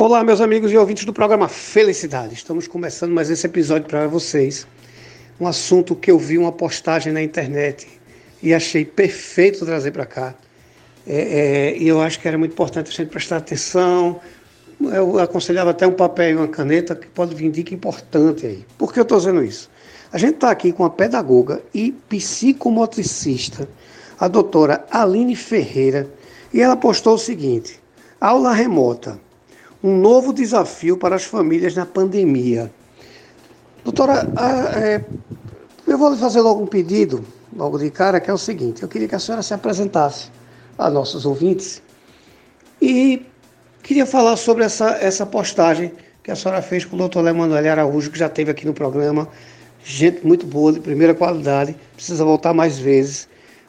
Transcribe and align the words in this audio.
Olá, 0.00 0.22
meus 0.22 0.40
amigos 0.40 0.70
e 0.70 0.76
ouvintes 0.76 1.04
do 1.04 1.12
programa 1.12 1.48
Felicidade. 1.48 2.32
Estamos 2.32 2.68
começando 2.68 3.10
mais 3.10 3.30
esse 3.30 3.44
episódio 3.44 3.88
para 3.88 4.06
vocês. 4.06 4.64
Um 5.40 5.46
assunto 5.48 5.96
que 5.96 6.08
eu 6.08 6.16
vi 6.16 6.38
uma 6.38 6.52
postagem 6.52 7.12
na 7.12 7.20
internet 7.20 7.88
e 8.40 8.54
achei 8.54 8.84
perfeito 8.84 9.66
trazer 9.66 9.90
para 9.90 10.06
cá. 10.06 10.36
É, 11.04 11.16
é, 11.16 11.76
e 11.76 11.88
eu 11.88 12.00
acho 12.00 12.20
que 12.20 12.28
era 12.28 12.38
muito 12.38 12.52
importante 12.52 12.92
a 12.92 12.94
gente 12.94 13.10
prestar 13.10 13.38
atenção. 13.38 14.20
Eu 14.80 15.18
aconselhava 15.18 15.70
até 15.70 15.84
um 15.84 15.94
papel 15.94 16.30
e 16.30 16.36
uma 16.36 16.46
caneta 16.46 16.94
que 16.94 17.08
pode 17.08 17.34
vir 17.34 17.50
dica 17.50 17.74
importante 17.74 18.46
aí. 18.46 18.64
Por 18.78 18.92
que 18.92 19.00
eu 19.00 19.02
estou 19.02 19.18
dizendo 19.18 19.42
isso? 19.42 19.68
A 20.12 20.16
gente 20.16 20.34
está 20.34 20.52
aqui 20.52 20.70
com 20.70 20.84
a 20.84 20.90
pedagoga 20.90 21.60
e 21.74 21.90
psicomotricista, 22.08 23.68
a 24.16 24.28
doutora 24.28 24.86
Aline 24.92 25.34
Ferreira, 25.34 26.08
e 26.54 26.62
ela 26.62 26.76
postou 26.76 27.14
o 27.14 27.18
seguinte: 27.18 27.80
aula 28.20 28.52
remota 28.52 29.26
um 29.82 29.96
novo 29.96 30.32
desafio 30.32 30.96
para 30.96 31.16
as 31.16 31.24
famílias 31.24 31.74
na 31.74 31.86
pandemia. 31.86 32.70
Doutora, 33.84 34.28
é, 34.76 35.04
eu 35.86 35.96
vou 35.96 36.16
fazer 36.16 36.40
logo 36.40 36.62
um 36.62 36.66
pedido, 36.66 37.24
logo 37.56 37.78
de 37.78 37.90
cara, 37.90 38.20
que 38.20 38.30
é 38.30 38.34
o 38.34 38.38
seguinte: 38.38 38.82
eu 38.82 38.88
queria 38.88 39.08
que 39.08 39.14
a 39.14 39.18
senhora 39.18 39.42
se 39.42 39.54
apresentasse 39.54 40.30
a 40.76 40.90
nossos 40.90 41.24
ouvintes 41.24 41.82
e 42.80 43.24
queria 43.82 44.06
falar 44.06 44.36
sobre 44.36 44.64
essa, 44.64 44.90
essa 45.00 45.24
postagem 45.24 45.92
que 46.22 46.30
a 46.30 46.36
senhora 46.36 46.60
fez 46.60 46.84
com 46.84 46.94
o 46.94 46.98
doutor 46.98 47.26
Emanuel 47.26 47.72
Araújo, 47.72 48.10
que 48.10 48.18
já 48.18 48.26
esteve 48.26 48.50
aqui 48.50 48.66
no 48.66 48.74
programa. 48.74 49.28
Gente 49.82 50.26
muito 50.26 50.44
boa, 50.44 50.72
de 50.72 50.80
primeira 50.80 51.14
qualidade, 51.14 51.74
precisa 51.94 52.24
voltar 52.24 52.52
mais 52.52 52.78
vezes. 52.78 53.28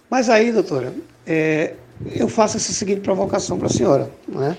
Mas 0.09 0.29
aí, 0.29 0.51
doutora, 0.51 0.93
é, 1.25 1.75
eu 2.15 2.27
faço 2.27 2.57
essa 2.57 2.73
seguinte 2.73 2.99
provocação 3.01 3.57
para 3.57 3.67
a 3.67 3.69
senhora. 3.69 4.11
Não 4.27 4.43
é? 4.43 4.57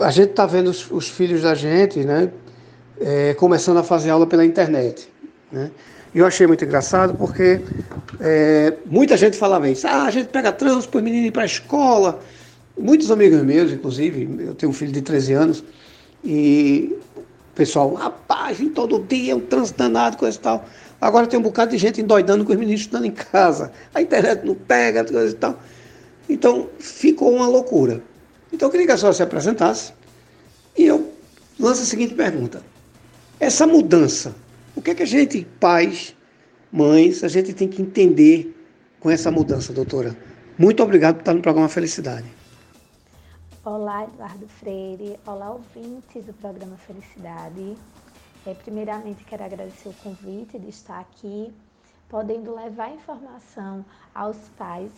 A 0.00 0.10
gente 0.10 0.30
está 0.30 0.46
vendo 0.46 0.68
os, 0.68 0.90
os, 0.90 1.08
filhos 1.08 1.42
da 1.42 1.54
gente, 1.54 2.00
né, 2.00 2.30
é, 3.00 3.34
começando 3.34 3.78
a 3.78 3.82
fazer 3.82 4.10
aula 4.10 4.26
pela 4.26 4.44
internet, 4.44 5.08
né? 5.50 5.70
E 6.14 6.18
eu 6.18 6.26
achei 6.26 6.46
muito 6.46 6.64
engraçado 6.64 7.14
porque 7.14 7.60
é, 8.20 8.72
muita 8.86 9.18
gente 9.18 9.36
falava 9.36 9.68
isso. 9.68 9.86
Ah, 9.86 10.04
a 10.04 10.10
gente 10.10 10.28
pega 10.28 10.50
trânsito 10.50 10.88
para 10.90 10.98
os 10.98 11.04
meninos 11.04 11.28
ir 11.28 11.30
para 11.30 11.42
a 11.42 11.46
escola. 11.46 12.20
Muitos 12.78 13.10
amigos 13.10 13.42
meus, 13.42 13.70
inclusive, 13.70 14.26
eu 14.40 14.54
tenho 14.54 14.70
um 14.70 14.72
filho 14.72 14.92
de 14.92 15.02
13 15.02 15.32
anos, 15.34 15.64
e 16.24 16.96
o 17.16 17.22
pessoal, 17.54 17.92
rapaz, 17.92 18.60
em 18.60 18.70
todo 18.70 18.98
dia, 18.98 19.36
um 19.36 19.40
trânsito 19.40 19.78
danado, 19.78 20.16
coisa 20.16 20.38
e 20.38 20.40
tal. 20.40 20.64
Agora 21.00 21.26
tem 21.26 21.38
um 21.38 21.42
bocado 21.42 21.72
de 21.72 21.78
gente 21.78 22.00
endoidando 22.00 22.44
com 22.44 22.52
os 22.52 22.58
meninos 22.58 22.80
estudando 22.80 23.04
em 23.04 23.10
casa. 23.10 23.70
A 23.94 24.00
internet 24.00 24.44
não 24.44 24.54
pega, 24.54 25.04
coisa 25.04 25.34
e 25.34 25.38
tal. 25.38 25.58
Então, 26.28 26.68
ficou 26.78 27.34
uma 27.34 27.46
loucura. 27.46 28.02
Então 28.52 28.68
eu 28.68 28.70
queria 28.70 28.86
que 28.86 28.92
a 28.92 28.96
senhora 28.96 29.14
se 29.14 29.22
apresentasse 29.22 29.92
e 30.76 30.84
eu 30.84 31.12
lanço 31.58 31.82
a 31.82 31.86
seguinte 31.86 32.14
pergunta. 32.14 32.62
Essa 33.40 33.66
mudança, 33.66 34.34
o 34.74 34.82
que 34.82 34.90
é 34.90 34.94
que 34.94 35.02
a 35.02 35.06
gente, 35.06 35.44
pais, 35.60 36.14
mães, 36.72 37.24
a 37.24 37.28
gente 37.28 37.52
tem 37.52 37.68
que 37.68 37.82
entender 37.82 38.54
com 39.00 39.10
essa 39.10 39.30
mudança, 39.30 39.72
doutora? 39.72 40.16
Muito 40.58 40.82
obrigado 40.82 41.16
por 41.16 41.20
estar 41.20 41.34
no 41.34 41.42
programa 41.42 41.68
Felicidade. 41.68 42.26
Olá, 43.64 44.04
Eduardo 44.04 44.46
Freire. 44.46 45.18
Olá, 45.26 45.50
ouvintes 45.50 46.24
do 46.24 46.32
programa 46.34 46.76
Felicidade. 46.76 47.76
É, 48.46 48.54
primeiramente, 48.54 49.24
quero 49.24 49.42
agradecer 49.42 49.88
o 49.88 49.92
convite 49.94 50.58
de 50.58 50.68
estar 50.68 51.00
aqui, 51.00 51.52
podendo 52.08 52.54
levar 52.54 52.94
informação 52.94 53.84
aos 54.14 54.36
pais 54.56 54.90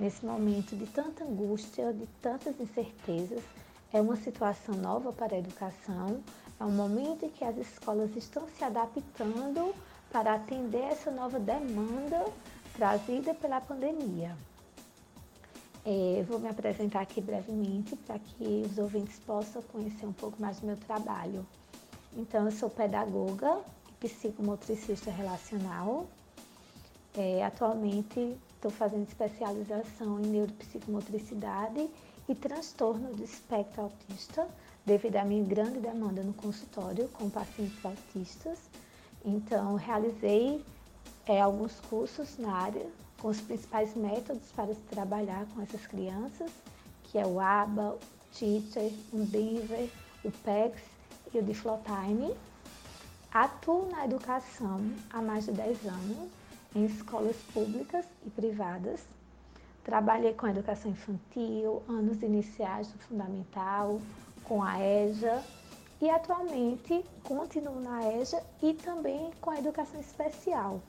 nesse 0.00 0.26
momento 0.26 0.76
de 0.76 0.86
tanta 0.86 1.24
angústia, 1.24 1.92
de 1.92 2.06
tantas 2.20 2.58
incertezas. 2.60 3.42
É 3.92 4.00
uma 4.00 4.16
situação 4.16 4.74
nova 4.74 5.12
para 5.12 5.34
a 5.34 5.38
educação, 5.38 6.22
é 6.60 6.64
um 6.64 6.70
momento 6.70 7.24
em 7.24 7.30
que 7.30 7.44
as 7.44 7.56
escolas 7.56 8.14
estão 8.16 8.46
se 8.48 8.62
adaptando 8.62 9.74
para 10.12 10.34
atender 10.34 10.82
essa 10.82 11.10
nova 11.10 11.38
demanda 11.38 12.26
trazida 12.74 13.32
pela 13.34 13.60
pandemia. 13.60 14.36
É, 15.84 16.22
vou 16.28 16.38
me 16.38 16.48
apresentar 16.48 17.00
aqui 17.00 17.20
brevemente 17.20 17.96
para 17.96 18.18
que 18.18 18.66
os 18.70 18.76
ouvintes 18.76 19.18
possam 19.20 19.62
conhecer 19.62 20.04
um 20.04 20.12
pouco 20.12 20.40
mais 20.40 20.60
do 20.60 20.66
meu 20.66 20.76
trabalho. 20.76 21.46
Então, 22.14 22.44
eu 22.44 22.52
sou 22.52 22.68
pedagoga 22.68 23.60
e 23.88 23.92
psicomotricista 23.92 25.10
relacional. 25.10 26.06
É, 27.16 27.42
atualmente 27.42 28.36
Estou 28.58 28.72
fazendo 28.72 29.06
especialização 29.06 30.18
em 30.18 30.26
neuropsicomotricidade 30.26 31.88
e 32.28 32.34
transtorno 32.34 33.14
do 33.14 33.24
espectro 33.24 33.82
autista, 33.82 34.46
devido 34.84 35.16
à 35.16 35.24
minha 35.24 35.44
grande 35.44 35.80
demanda 35.80 36.22
no 36.22 36.34
consultório 36.34 37.08
com 37.08 37.30
pacientes 37.30 37.84
autistas. 37.84 38.58
Então, 39.24 39.74
realizei 39.76 40.64
é, 41.26 41.40
alguns 41.40 41.80
cursos 41.80 42.38
na 42.38 42.52
área 42.52 42.86
com 43.20 43.28
os 43.28 43.40
principais 43.40 43.94
métodos 43.94 44.50
para 44.54 44.74
se 44.74 44.80
trabalhar 44.82 45.46
com 45.54 45.60
essas 45.62 45.86
crianças, 45.86 46.50
que 47.04 47.18
é 47.18 47.26
o 47.26 47.40
ABA, 47.40 47.94
o 47.94 47.98
Teacher, 48.32 48.92
o 49.12 49.24
Denver, 49.24 49.90
o 50.24 50.30
PEX 50.30 50.80
e 51.34 51.38
o 51.38 51.42
Diflotime. 51.42 52.34
Atuo 53.32 53.90
na 53.90 54.04
educação 54.04 54.80
há 55.10 55.20
mais 55.20 55.44
de 55.44 55.52
10 55.52 55.86
anos 55.86 56.30
em 56.74 56.86
escolas 56.86 57.36
públicas 57.52 58.04
e 58.26 58.30
privadas. 58.30 59.00
Trabalhei 59.88 60.34
com 60.34 60.44
a 60.44 60.50
educação 60.50 60.90
infantil, 60.90 61.82
anos 61.88 62.22
iniciais 62.22 62.88
do 62.88 62.98
fundamental, 62.98 63.98
com 64.44 64.62
a 64.62 64.78
EJA 64.78 65.42
e 65.98 66.10
atualmente 66.10 67.02
continuo 67.24 67.80
na 67.80 68.06
EJA 68.12 68.42
e 68.62 68.74
também 68.74 69.30
com 69.40 69.48
a 69.48 69.58
educação 69.58 69.98
especial. 69.98 70.82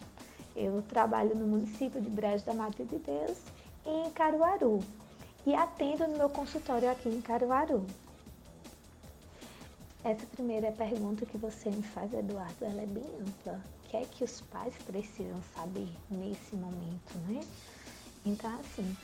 Eu 0.53 0.81
trabalho 0.81 1.33
no 1.33 1.47
município 1.47 2.01
de 2.01 2.09
Brejo 2.09 2.43
da 2.43 2.53
Madre 2.53 2.83
de 2.83 2.97
Deus, 2.97 3.37
em 3.85 4.11
Caruaru, 4.11 4.81
e 5.45 5.55
atendo 5.55 6.05
no 6.05 6.17
meu 6.17 6.29
consultório 6.29 6.91
aqui 6.91 7.07
em 7.07 7.21
Caruaru. 7.21 7.85
Essa 10.03 10.25
primeira 10.25 10.73
pergunta 10.73 11.25
que 11.25 11.37
você 11.37 11.69
me 11.69 11.83
faz, 11.83 12.13
Eduardo, 12.13 12.65
ela 12.65 12.81
é 12.81 12.85
bem 12.85 13.09
ampla 13.21 13.61
que 13.89 13.97
é 13.97 14.05
que 14.05 14.23
os 14.23 14.41
pais 14.41 14.73
precisam 14.85 15.41
saber 15.55 15.89
nesse 16.11 16.55
momento, 16.55 17.17
né? 17.27 17.41
Então, 18.25 18.59
assim, 18.59 18.95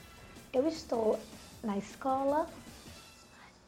eu 0.51 0.67
estou 0.67 1.19
na 1.63 1.77
escola, 1.77 2.49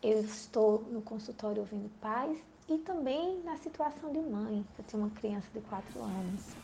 eu 0.01 0.19
estou 0.21 0.81
no 0.83 1.01
consultório 1.01 1.61
ouvindo 1.61 1.89
pais 1.99 2.37
e 2.69 2.77
também 2.79 3.41
na 3.43 3.57
situação 3.57 4.11
de 4.11 4.19
mãe. 4.19 4.65
Eu 4.77 4.83
tenho 4.83 5.03
uma 5.03 5.11
criança 5.11 5.47
de 5.53 5.61
4 5.61 6.01
anos. 6.03 6.55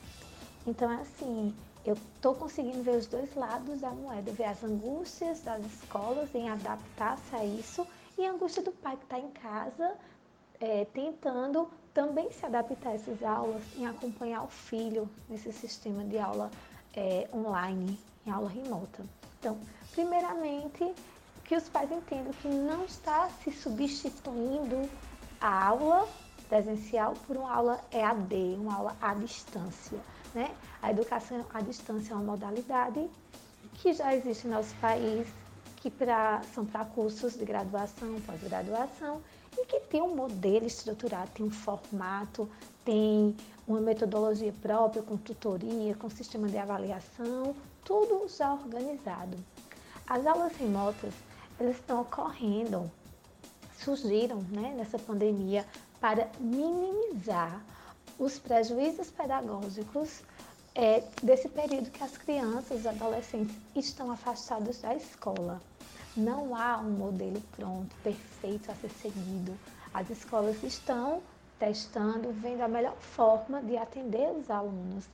Então, 0.65 0.89
assim, 0.89 1.53
eu 1.85 1.95
estou 1.95 2.35
conseguindo 2.35 2.81
ver 2.83 2.97
os 2.97 3.07
dois 3.07 3.33
lados 3.35 3.81
da 3.81 3.91
moeda, 3.91 4.31
ver 4.31 4.45
as 4.45 4.63
angústias 4.63 5.41
das 5.41 5.65
escolas 5.65 6.33
em 6.33 6.49
adaptar-se 6.49 7.35
a 7.35 7.43
isso 7.43 7.85
e 8.17 8.25
a 8.25 8.31
angústia 8.31 8.63
do 8.63 8.71
pai 8.71 8.95
que 8.95 9.03
está 9.03 9.19
em 9.19 9.31
casa 9.31 9.97
é, 10.59 10.85
tentando 10.85 11.69
também 11.93 12.31
se 12.31 12.45
adaptar 12.45 12.91
a 12.91 12.93
essas 12.93 13.21
aulas 13.21 13.63
em 13.75 13.85
acompanhar 13.85 14.43
o 14.43 14.47
filho 14.47 15.09
nesse 15.27 15.51
sistema 15.51 16.05
de 16.05 16.17
aula 16.17 16.49
é, 16.93 17.27
online, 17.33 17.99
em 18.25 18.31
aula 18.31 18.49
remota. 18.49 19.05
Então, 19.39 19.57
primeiramente, 19.91 20.93
que 21.43 21.55
os 21.55 21.67
pais 21.69 21.91
entendam 21.91 22.33
que 22.33 22.47
não 22.47 22.85
está 22.85 23.29
se 23.43 23.51
substituindo 23.51 24.89
a 25.39 25.67
aula 25.67 26.07
presencial 26.47 27.13
por 27.27 27.37
uma 27.37 27.53
aula 27.53 27.81
EAD, 27.91 28.55
uma 28.57 28.75
aula 28.75 28.97
à 29.01 29.13
distância. 29.13 29.99
Né? 30.33 30.51
A 30.81 30.91
educação 30.91 31.45
à 31.53 31.61
distância 31.61 32.13
é 32.13 32.15
uma 32.15 32.23
modalidade 32.23 33.09
que 33.73 33.93
já 33.93 34.15
existe 34.15 34.47
no 34.47 34.53
nosso 34.53 34.73
país, 34.75 35.27
que 35.77 35.89
pra, 35.89 36.41
são 36.53 36.65
para 36.65 36.85
cursos 36.85 37.33
de 37.33 37.43
graduação, 37.43 38.19
pós-graduação, 38.21 39.21
e 39.57 39.65
que 39.65 39.79
tem 39.81 40.01
um 40.01 40.15
modelo 40.15 40.65
estruturado, 40.65 41.29
tem 41.33 41.45
um 41.45 41.51
formato, 41.51 42.49
tem 42.85 43.35
uma 43.67 43.79
metodologia 43.79 44.53
própria, 44.61 45.03
com 45.03 45.17
tutoria, 45.17 45.95
com 45.95 46.09
sistema 46.09 46.47
de 46.47 46.57
avaliação, 46.57 47.55
tudo 47.83 48.27
já 48.27 48.53
organizado. 48.53 49.37
As 50.07 50.25
aulas 50.25 50.55
remotas, 50.55 51.13
elas 51.59 51.75
estão 51.75 52.01
ocorrendo, 52.01 52.91
surgiram 53.77 54.41
né, 54.49 54.73
nessa 54.75 54.99
pandemia 54.99 55.65
para 55.99 56.29
minimizar 56.39 57.61
os 58.19 58.37
prejuízos 58.37 59.09
pedagógicos 59.09 60.21
é, 60.75 61.03
desse 61.21 61.47
período 61.49 61.91
que 61.91 62.03
as 62.03 62.17
crianças 62.17 62.83
e 62.83 62.87
adolescentes 62.87 63.55
estão 63.75 64.11
afastados 64.11 64.81
da 64.81 64.95
escola. 64.95 65.61
Não 66.15 66.55
há 66.55 66.77
um 66.77 66.91
modelo 66.91 67.41
pronto, 67.55 67.95
perfeito 68.03 68.71
a 68.71 68.75
ser 68.75 68.89
seguido. 68.89 69.57
As 69.93 70.09
escolas 70.09 70.61
estão 70.63 71.21
testando, 71.59 72.31
vendo 72.33 72.61
a 72.61 72.67
melhor 72.67 72.95
forma 72.97 73.61
de 73.61 73.77
atender 73.77 74.29
os 74.31 74.49
alunos. 74.49 75.05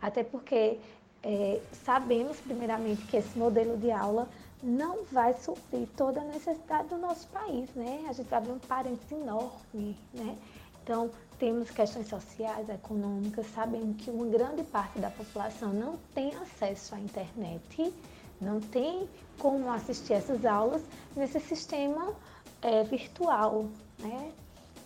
Até 0.00 0.24
porque 0.24 0.80
é, 1.22 1.60
sabemos, 1.84 2.38
primeiramente, 2.40 3.06
que 3.06 3.16
esse 3.16 3.38
modelo 3.38 3.76
de 3.76 3.90
aula 3.90 4.28
não 4.62 5.04
vai 5.04 5.34
suprir 5.34 5.88
toda 5.96 6.20
a 6.20 6.24
necessidade 6.24 6.88
do 6.88 6.98
nosso 6.98 7.26
país, 7.28 7.68
né? 7.74 8.04
A 8.08 8.12
gente 8.12 8.28
vai 8.28 8.40
ver 8.40 8.52
um 8.52 8.58
parênteses 8.58 9.12
enorme, 9.12 9.96
né? 10.12 10.36
Então, 10.82 11.10
temos 11.38 11.70
questões 11.70 12.08
sociais, 12.08 12.68
econômicas, 12.68 13.46
sabemos 13.54 13.96
que 13.96 14.10
uma 14.10 14.26
grande 14.26 14.62
parte 14.64 14.98
da 14.98 15.10
população 15.10 15.72
não 15.72 15.96
tem 16.14 16.34
acesso 16.36 16.94
à 16.94 17.00
internet, 17.00 17.94
não 18.40 18.60
tem 18.60 19.08
como 19.38 19.70
assistir 19.70 20.14
essas 20.14 20.44
aulas 20.44 20.82
nesse 21.16 21.38
sistema 21.40 22.14
é, 22.60 22.82
virtual, 22.84 23.66
né? 23.98 24.32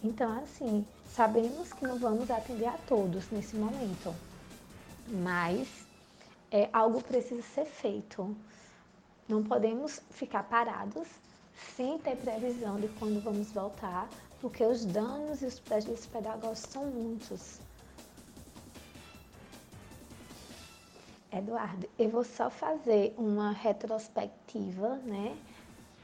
Então, 0.05 0.39
assim, 0.39 0.87
sabemos 1.09 1.73
que 1.73 1.87
não 1.87 1.99
vamos 1.99 2.31
atender 2.31 2.67
a 2.67 2.79
todos 2.87 3.31
nesse 3.31 3.57
momento, 3.57 4.15
mas 5.09 5.86
é, 6.57 6.71
algo 6.73 7.03
precisa 7.03 7.43
ser 7.43 7.67
feito. 7.67 8.35
Não 9.29 9.43
podemos 9.43 10.01
ficar 10.11 10.45
parados 10.45 11.07
sem 11.77 11.99
ter 11.99 12.17
previsão 12.17 12.81
de 12.81 12.89
quando 12.99 13.23
vamos 13.23 13.53
voltar, 13.53 14.09
porque 14.41 14.65
os 14.65 14.87
danos 14.87 15.43
e 15.43 15.47
os 15.47 15.61
prejuízos 15.61 16.07
pedagógicos 16.07 16.73
são 16.73 16.87
muitos. 16.87 17.61
Eduardo, 21.31 21.87
eu 21.99 22.09
vou 22.09 22.25
só 22.25 22.49
fazer 22.49 23.15
uma 23.19 23.53
retrospectiva, 23.53 24.97
né? 25.05 25.37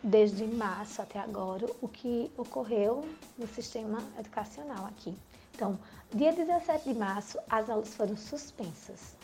Desde 0.02 0.44
março 0.44 1.00
até 1.00 1.18
agora, 1.18 1.64
o 1.80 1.88
que 1.88 2.30
ocorreu 2.36 3.08
no 3.38 3.46
sistema 3.46 4.00
educacional 4.18 4.84
aqui. 4.84 5.16
Então, 5.54 5.78
dia 6.12 6.32
17 6.32 6.92
de 6.92 6.98
março, 6.98 7.38
as 7.48 7.70
aulas 7.70 7.94
foram 7.94 8.16
suspensas. 8.16 9.21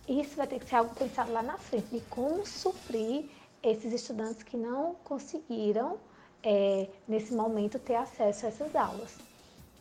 isso 0.08 0.36
vai 0.36 0.48
ter 0.48 0.60
que 0.60 0.70
ser 0.70 0.76
algo 0.76 0.94
pensado 0.94 1.32
lá 1.32 1.42
na 1.42 1.58
frente, 1.58 1.88
de 1.88 2.02
como 2.02 2.46
suprir 2.46 3.30
esses 3.64 3.94
estudantes 3.94 4.44
que 4.44 4.58
não 4.58 4.96
conseguiram, 5.04 5.98
é, 6.44 6.88
nesse 7.08 7.34
momento, 7.34 7.80
ter 7.80 7.96
acesso 7.96 8.46
a 8.46 8.50
essas 8.50 8.76
aulas. 8.76 9.18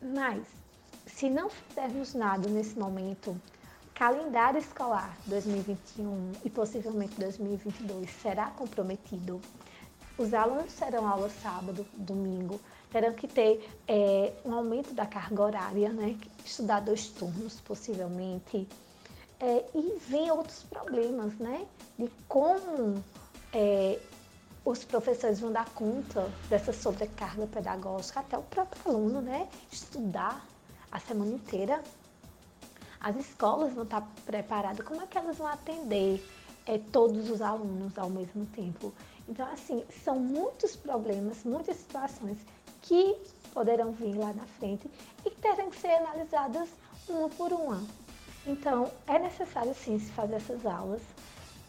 Mas, 0.00 0.46
se 1.06 1.28
não 1.28 1.50
fizermos 1.50 2.14
nada 2.14 2.48
nesse 2.48 2.78
momento, 2.78 3.36
calendário 3.94 4.58
escolar 4.58 5.16
2021 5.26 6.32
e 6.44 6.50
possivelmente 6.50 7.18
2022 7.18 8.10
será 8.10 8.46
comprometido. 8.50 9.40
Os 10.20 10.34
alunos 10.34 10.74
terão 10.74 11.08
aula 11.08 11.30
sábado, 11.30 11.86
domingo, 11.96 12.60
terão 12.90 13.14
que 13.14 13.26
ter 13.26 13.66
é, 13.88 14.30
um 14.44 14.52
aumento 14.52 14.92
da 14.92 15.06
carga 15.06 15.42
horária, 15.42 15.88
né? 15.94 16.14
estudar 16.44 16.80
dois 16.80 17.08
turnos 17.08 17.58
possivelmente. 17.62 18.68
É, 19.40 19.64
e 19.74 19.98
vem 19.98 20.30
outros 20.30 20.62
problemas, 20.64 21.32
né? 21.38 21.66
De 21.98 22.12
como 22.28 23.02
é, 23.54 23.98
os 24.62 24.84
professores 24.84 25.40
vão 25.40 25.50
dar 25.50 25.66
conta 25.70 26.30
dessa 26.50 26.70
sobrecarga 26.70 27.46
pedagógica, 27.46 28.20
até 28.20 28.36
o 28.36 28.42
próprio 28.42 28.92
aluno, 28.92 29.22
né? 29.22 29.48
Estudar 29.72 30.46
a 30.92 31.00
semana 31.00 31.32
inteira. 31.32 31.82
As 33.00 33.16
escolas 33.16 33.72
vão 33.72 33.84
estar 33.84 34.06
preparadas, 34.26 34.86
como 34.86 35.00
é 35.00 35.06
que 35.06 35.16
elas 35.16 35.38
vão 35.38 35.46
atender 35.46 36.22
é, 36.66 36.76
todos 36.76 37.30
os 37.30 37.40
alunos 37.40 37.96
ao 37.96 38.10
mesmo 38.10 38.44
tempo? 38.44 38.92
Então, 39.30 39.46
assim, 39.52 39.84
são 40.04 40.18
muitos 40.18 40.74
problemas, 40.74 41.44
muitas 41.44 41.76
situações 41.76 42.36
que 42.82 43.16
poderão 43.54 43.92
vir 43.92 44.14
lá 44.14 44.32
na 44.32 44.44
frente 44.58 44.90
e 45.24 45.30
que 45.30 45.40
terão 45.40 45.70
que 45.70 45.78
ser 45.78 45.92
analisadas 45.92 46.68
uma 47.08 47.28
por 47.30 47.52
uma. 47.52 47.82
Então, 48.46 48.90
é 49.06 49.18
necessário 49.18 49.74
sim 49.74 49.98
se 49.98 50.10
fazer 50.10 50.34
essas 50.34 50.66
aulas 50.66 51.00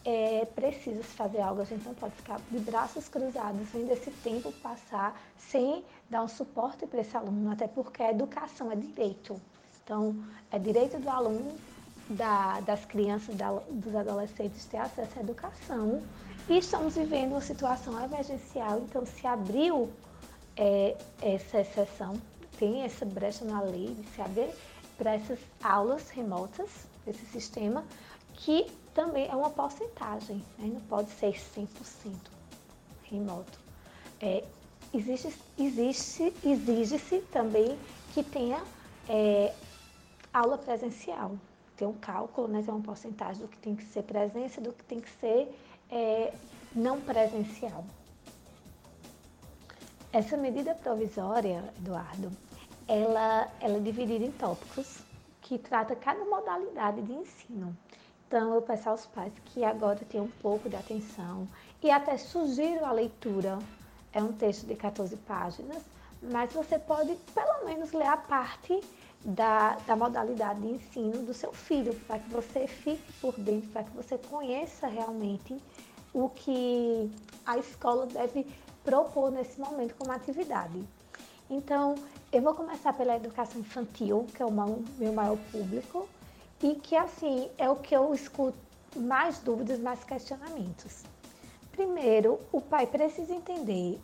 é 0.04 0.46
preciso 0.56 1.04
se 1.04 1.16
fazer 1.16 1.42
algo, 1.42 1.62
a 1.62 1.66
gente 1.66 1.86
não 1.86 1.94
pode 1.94 2.16
ficar 2.16 2.40
de 2.50 2.60
braços 2.60 3.08
cruzados 3.08 3.70
vendo 3.70 3.92
esse 3.92 4.10
tempo 4.10 4.52
passar 4.54 5.20
sem 5.38 5.84
dar 6.10 6.24
um 6.24 6.28
suporte 6.28 6.88
para 6.88 7.02
esse 7.02 7.16
aluno, 7.16 7.52
até 7.52 7.68
porque 7.68 8.02
a 8.02 8.12
educação 8.12 8.72
é 8.72 8.76
direito. 8.76 9.40
Então, 9.84 10.16
é 10.50 10.58
direito 10.58 11.00
do 11.00 11.10
aluno, 11.10 11.56
da, 12.10 12.60
das 12.62 12.84
crianças, 12.86 13.36
da, 13.36 13.52
dos 13.70 13.96
adolescentes 13.96 14.66
ter 14.66 14.78
acesso 14.78 15.20
à 15.20 15.22
educação. 15.22 16.02
E 16.50 16.58
estamos 16.58 16.96
vivendo 16.96 17.32
uma 17.32 17.42
situação 17.42 18.04
emergencial, 18.04 18.80
então 18.80 19.06
se 19.06 19.26
abriu 19.26 19.90
é, 20.58 20.98
essa 21.22 21.62
exceção, 21.62 22.14
tem 22.58 22.84
essa 22.84 23.06
brecha 23.06 23.46
na 23.46 23.62
lei 23.62 23.94
de 23.94 24.08
se 24.10 24.22
abrir 24.22 24.50
para 24.98 25.16
essas 25.16 25.40
aulas 25.64 26.10
remotas, 26.10 26.70
esse 27.08 27.26
sistema, 27.28 27.86
que 28.34 28.70
também 28.94 29.30
é 29.30 29.36
uma 29.36 29.50
porcentagem, 29.50 30.44
né? 30.58 30.70
não 30.74 30.82
pode 30.82 31.10
ser 31.12 31.34
100% 31.34 31.68
remoto. 33.04 33.60
É, 34.20 34.44
exige-se 34.94 36.32
também 37.32 37.78
que 38.14 38.24
tenha 38.24 38.62
é, 39.08 39.54
aula 40.34 40.58
presencial. 40.58 41.38
Tem 41.78 41.88
um 41.88 41.94
cálculo, 41.94 42.48
né? 42.48 42.62
tem 42.62 42.74
uma 42.74 42.84
porcentagem 42.84 43.42
do 43.42 43.48
que 43.48 43.58
tem 43.58 43.76
que 43.76 43.86
ser 43.86 44.04
presença 44.04 44.60
do 44.60 44.74
que 44.74 44.84
tem 44.84 45.00
que 45.00 45.10
ser 45.20 45.50
é, 45.92 46.34
não 46.74 47.02
presencial. 47.02 47.84
Essa 50.14 50.36
medida 50.36 50.74
provisória, 50.76 51.64
Eduardo, 51.78 52.32
ela, 52.88 53.50
ela 53.60 53.78
é 53.78 53.80
dividida 53.80 54.26
em 54.26 54.32
tópicos 54.32 55.04
que 55.42 55.58
trata 55.58 55.96
cada 55.96 56.24
modalidade 56.26 57.02
de 57.02 57.14
ensino. 57.14 57.76
Então, 58.28 58.54
eu 58.56 58.62
peço 58.62 58.90
aos 58.90 59.06
pais 59.06 59.34
que 59.46 59.64
agora 59.64 60.00
tenham 60.10 60.26
um 60.26 60.32
pouco 60.42 60.70
de 60.70 60.76
atenção 60.76 61.48
e 61.84 61.92
até 61.92 62.18
sugiro 62.18 62.86
a 62.86 62.92
leitura. 62.92 63.60
É 64.14 64.22
um 64.22 64.32
texto 64.32 64.66
de 64.66 64.76
14 64.76 65.16
páginas, 65.18 65.84
mas 66.22 66.52
você 66.54 66.78
pode 66.78 67.16
pelo 67.34 67.66
menos 67.66 67.92
ler 67.92 68.08
a 68.08 68.18
parte 68.18 68.80
da, 69.24 69.78
da 69.86 69.96
modalidade 69.96 70.62
de 70.62 70.68
ensino 70.68 71.24
do 71.24 71.34
seu 71.34 71.54
filho, 71.54 71.94
para 72.08 72.20
que 72.20 72.30
você 72.30 72.68
fique 72.68 73.14
por 73.22 73.34
dentro, 73.40 73.70
para 73.70 73.84
que 73.84 73.92
você 73.92 74.18
conheça 74.18 74.88
realmente 74.88 75.58
o 76.14 76.30
que 76.30 77.10
a 77.46 77.58
escola 77.58 78.06
deve 78.08 78.46
propor 78.84 79.32
nesse 79.32 79.60
momento 79.60 79.96
como 79.96 80.12
atividade. 80.12 80.84
Então, 81.50 81.96
eu 82.32 82.42
vou 82.42 82.56
começar 82.56 82.94
pela 82.94 83.16
educação 83.16 83.62
infantil, 83.62 84.26
que 84.34 84.42
é 84.42 84.46
o 84.46 84.52
meu 84.52 85.14
maior 85.14 85.38
público, 85.52 86.08
e 86.62 86.76
que 86.76 86.96
assim 86.96 87.50
é 87.58 87.70
o 87.70 87.76
que 87.76 87.96
eu 87.96 88.14
escuto 88.14 88.58
mais 88.96 89.40
dúvidas, 89.40 89.80
mais 89.80 90.04
questionamentos. 90.04 91.04
Primeiro, 91.72 92.40
o 92.52 92.62
pai 92.62 92.86
precisa 92.88 93.34
entender 93.34 94.00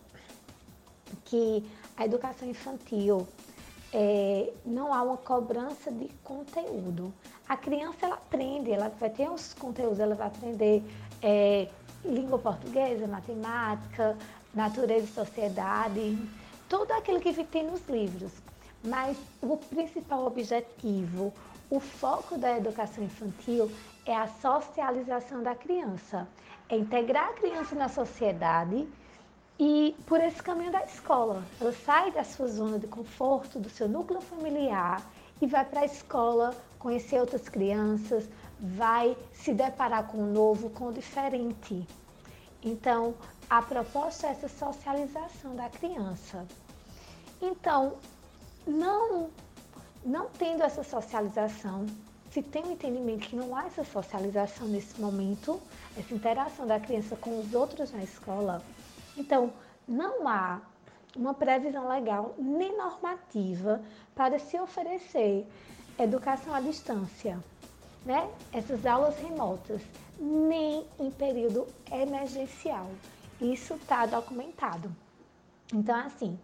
que 1.25 1.63
a 1.95 2.05
educação 2.05 2.47
infantil 2.47 3.27
é, 3.93 4.51
não 4.65 4.93
há 4.93 5.01
uma 5.01 5.17
cobrança 5.17 5.91
de 5.91 6.09
conteúdo. 6.23 7.13
A 7.47 7.55
criança 7.55 8.05
ela 8.05 8.15
aprende, 8.15 8.71
ela 8.71 8.89
vai 8.89 9.09
ter 9.09 9.29
os 9.29 9.53
conteúdos, 9.53 9.99
ela 9.99 10.15
vai 10.15 10.27
aprender 10.27 10.83
é, 11.21 11.67
língua 12.03 12.37
portuguesa, 12.37 13.07
matemática, 13.07 14.17
natureza 14.53 15.05
e 15.05 15.07
sociedade, 15.07 16.17
tudo 16.67 16.91
aquilo 16.91 17.19
que 17.19 17.33
tem 17.43 17.63
nos 17.63 17.87
livros. 17.87 18.31
Mas 18.83 19.17
o 19.41 19.57
principal 19.57 20.25
objetivo, 20.25 21.33
o 21.69 21.79
foco 21.79 22.37
da 22.37 22.57
educação 22.57 23.03
infantil 23.03 23.71
é 24.05 24.15
a 24.15 24.27
socialização 24.27 25.43
da 25.43 25.55
criança, 25.55 26.27
é 26.69 26.77
integrar 26.77 27.29
a 27.29 27.33
criança 27.33 27.75
na 27.75 27.89
sociedade 27.89 28.87
e 29.59 29.95
por 30.05 30.19
esse 30.21 30.41
caminho 30.41 30.71
da 30.71 30.83
escola. 30.83 31.43
Ela 31.59 31.73
sai 31.73 32.11
da 32.11 32.23
sua 32.23 32.47
zona 32.47 32.77
de 32.77 32.87
conforto, 32.87 33.59
do 33.59 33.69
seu 33.69 33.87
núcleo 33.87 34.21
familiar 34.21 35.01
e 35.41 35.47
vai 35.47 35.65
para 35.65 35.81
a 35.81 35.85
escola 35.85 36.55
conhecer 36.77 37.19
outras 37.19 37.49
crianças, 37.49 38.29
vai 38.59 39.17
se 39.33 39.53
deparar 39.53 40.07
com 40.07 40.17
o 40.17 40.25
novo, 40.25 40.69
com 40.69 40.87
o 40.87 40.93
diferente. 40.93 41.87
Então, 42.63 43.13
a 43.49 43.61
proposta 43.61 44.27
é 44.27 44.31
essa 44.31 44.47
socialização 44.47 45.55
da 45.55 45.69
criança. 45.69 46.45
Então, 47.41 47.93
não, 48.65 49.29
não 50.03 50.27
tendo 50.37 50.63
essa 50.63 50.83
socialização, 50.83 51.85
se 52.31 52.41
tem 52.41 52.63
um 52.65 52.71
entendimento 52.71 53.29
que 53.29 53.35
não 53.35 53.55
há 53.55 53.65
essa 53.65 53.83
socialização 53.83 54.67
nesse 54.67 54.99
momento, 54.99 55.61
essa 55.97 56.13
interação 56.13 56.67
da 56.67 56.79
criança 56.79 57.15
com 57.15 57.39
os 57.39 57.53
outros 57.53 57.91
na 57.91 58.03
escola, 58.03 58.61
então 59.17 59.51
não 59.87 60.27
há 60.27 60.61
uma 61.15 61.33
previsão 61.33 61.87
legal 61.89 62.35
nem 62.37 62.77
normativa 62.77 63.81
para 64.15 64.37
se 64.37 64.59
oferecer 64.59 65.47
educação 65.97 66.53
à 66.53 66.61
distância, 66.61 67.39
né? 68.05 68.29
Essas 68.53 68.85
aulas 68.85 69.17
remotas, 69.19 69.81
nem 70.19 70.85
em 70.99 71.09
período 71.11 71.67
emergencial. 71.91 72.87
Isso 73.41 73.73
está 73.75 74.05
documentado. 74.05 74.93
Então, 75.73 75.95
assim, 75.95 76.39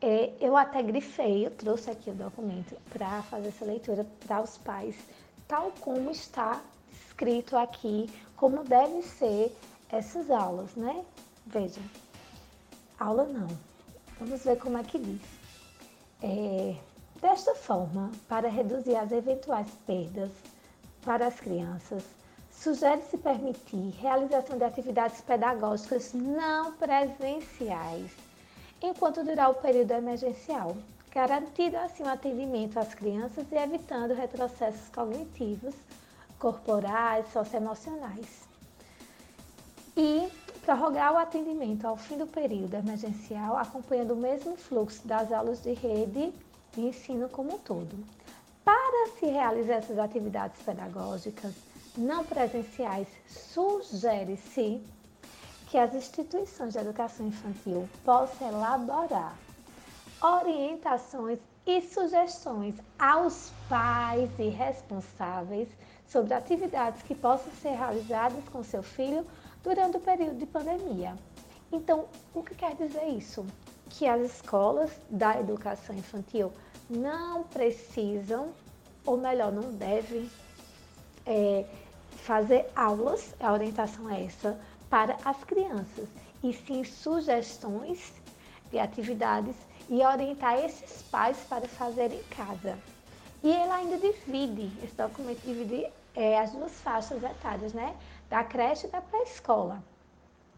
é, 0.00 0.32
eu 0.40 0.56
até 0.56 0.82
grifei, 0.82 1.46
eu 1.46 1.50
trouxe 1.50 1.90
aqui 1.90 2.10
o 2.10 2.14
documento 2.14 2.76
para 2.90 3.22
fazer 3.24 3.48
essa 3.48 3.64
leitura 3.64 4.06
para 4.26 4.42
os 4.42 4.58
pais, 4.58 4.96
tal 5.46 5.72
como 5.80 6.10
está 6.10 6.60
escrito 6.92 7.56
aqui, 7.56 8.10
como 8.36 8.64
devem 8.64 9.02
ser 9.02 9.56
essas 9.88 10.30
aulas, 10.30 10.74
né? 10.74 11.04
Veja, 11.46 11.80
aula 12.98 13.24
não. 13.24 13.48
Vamos 14.18 14.42
ver 14.44 14.58
como 14.58 14.78
é 14.78 14.82
que 14.82 14.98
diz. 14.98 15.20
É, 16.22 16.76
desta 17.20 17.54
forma, 17.54 18.10
para 18.28 18.48
reduzir 18.48 18.96
as 18.96 19.12
eventuais 19.12 19.68
perdas 19.86 20.30
para 21.04 21.26
as 21.26 21.38
crianças, 21.38 22.02
sugere-se 22.50 23.18
permitir 23.18 23.90
realização 24.00 24.56
de 24.56 24.64
atividades 24.64 25.20
pedagógicas 25.20 26.12
não 26.14 26.72
presenciais 26.72 28.10
enquanto 28.82 29.24
durar 29.24 29.50
o 29.50 29.54
período 29.54 29.92
emergencial, 29.92 30.76
garantindo 31.10 31.76
assim 31.78 32.02
o 32.02 32.08
atendimento 32.08 32.78
às 32.78 32.94
crianças 32.94 33.46
e 33.50 33.54
evitando 33.56 34.14
retrocessos 34.14 34.88
cognitivos, 34.88 35.74
corporais, 36.38 37.26
socioemocionais. 37.32 38.46
E 39.96 40.28
prorrogar 40.66 41.14
o 41.14 41.16
atendimento 41.16 41.86
ao 41.86 41.96
fim 41.96 42.18
do 42.18 42.26
período 42.26 42.74
emergencial, 42.74 43.56
acompanhando 43.56 44.14
o 44.14 44.16
mesmo 44.16 44.56
fluxo 44.56 45.06
das 45.06 45.30
aulas 45.30 45.62
de 45.62 45.72
rede 45.72 46.34
de 46.72 46.80
ensino 46.80 47.28
como 47.28 47.54
um 47.54 47.58
todo. 47.58 47.96
Para 48.64 49.12
se 49.12 49.26
realizar 49.26 49.74
essas 49.74 49.96
atividades 49.96 50.60
pedagógicas 50.62 51.54
não 51.96 52.24
presenciais, 52.24 53.06
sugere-se 53.28 54.82
que 55.68 55.78
as 55.78 55.94
instituições 55.94 56.72
de 56.72 56.80
educação 56.80 57.28
infantil 57.28 57.88
possam 58.04 58.48
elaborar 58.48 59.36
orientações 60.20 61.38
e 61.64 61.80
sugestões 61.82 62.74
aos 62.98 63.52
pais 63.68 64.30
e 64.36 64.48
responsáveis 64.48 65.68
sobre 66.08 66.34
atividades 66.34 67.02
que 67.02 67.14
possam 67.14 67.52
ser 67.62 67.76
realizadas 67.76 68.42
com 68.48 68.64
seu 68.64 68.82
filho 68.82 69.24
durante 69.66 69.96
o 69.96 70.00
período 70.00 70.38
de 70.38 70.46
pandemia. 70.46 71.16
Então, 71.72 72.06
o 72.32 72.40
que 72.40 72.54
quer 72.54 72.76
dizer 72.76 73.04
isso? 73.08 73.44
Que 73.90 74.06
as 74.06 74.22
escolas 74.22 74.92
da 75.10 75.40
educação 75.40 75.96
infantil 75.96 76.52
não 76.88 77.42
precisam, 77.42 78.50
ou 79.04 79.16
melhor, 79.16 79.50
não 79.50 79.72
devem 79.72 80.30
é, 81.26 81.64
fazer 82.12 82.70
aulas, 82.76 83.34
a 83.40 83.52
orientação 83.52 84.08
é 84.08 84.26
essa, 84.26 84.56
para 84.88 85.16
as 85.24 85.42
crianças, 85.42 86.08
e 86.44 86.52
sim 86.52 86.84
sugestões 86.84 88.12
de 88.70 88.78
atividades 88.78 89.56
e 89.88 90.00
orientar 90.00 90.60
esses 90.60 91.02
pais 91.10 91.38
para 91.48 91.66
fazer 91.66 92.12
em 92.12 92.22
casa. 92.30 92.78
E 93.42 93.50
ele 93.50 93.72
ainda 93.72 93.98
divide, 93.98 94.70
esse 94.84 94.94
documento 94.94 95.40
divide 95.42 95.88
é, 96.14 96.38
as 96.38 96.52
duas 96.52 96.72
faixas 96.80 97.20
etárias, 97.22 97.72
né? 97.72 97.94
Da 98.28 98.44
creche 98.44 98.86
e 98.86 98.90
da 98.90 99.00
pré-escola. 99.00 99.82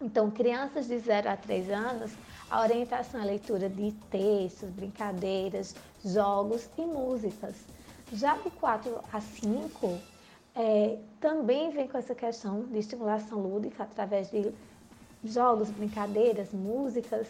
Então, 0.00 0.30
crianças 0.30 0.87
de 0.87 0.98
0 0.98 1.28
a 1.28 1.37
3 1.37 1.70
anos, 1.70 2.12
a 2.48 2.60
orientação 2.62 3.20
é 3.20 3.25
leitura 3.25 3.68
de 3.68 3.92
textos, 4.10 4.70
brincadeiras, 4.70 5.75
jogos 6.04 6.68
e 6.78 6.82
músicas. 6.82 7.56
Já 8.12 8.37
de 8.37 8.50
4 8.50 9.00
a 9.12 9.20
5, 9.20 9.98
é, 10.54 10.98
também 11.20 11.70
vem 11.70 11.88
com 11.88 11.98
essa 11.98 12.14
questão 12.14 12.62
de 12.62 12.78
estimulação 12.78 13.38
lúdica 13.38 13.82
através 13.82 14.30
de 14.30 14.52
jogos, 15.25 15.68
brincadeiras, 15.70 16.52
músicas, 16.52 17.26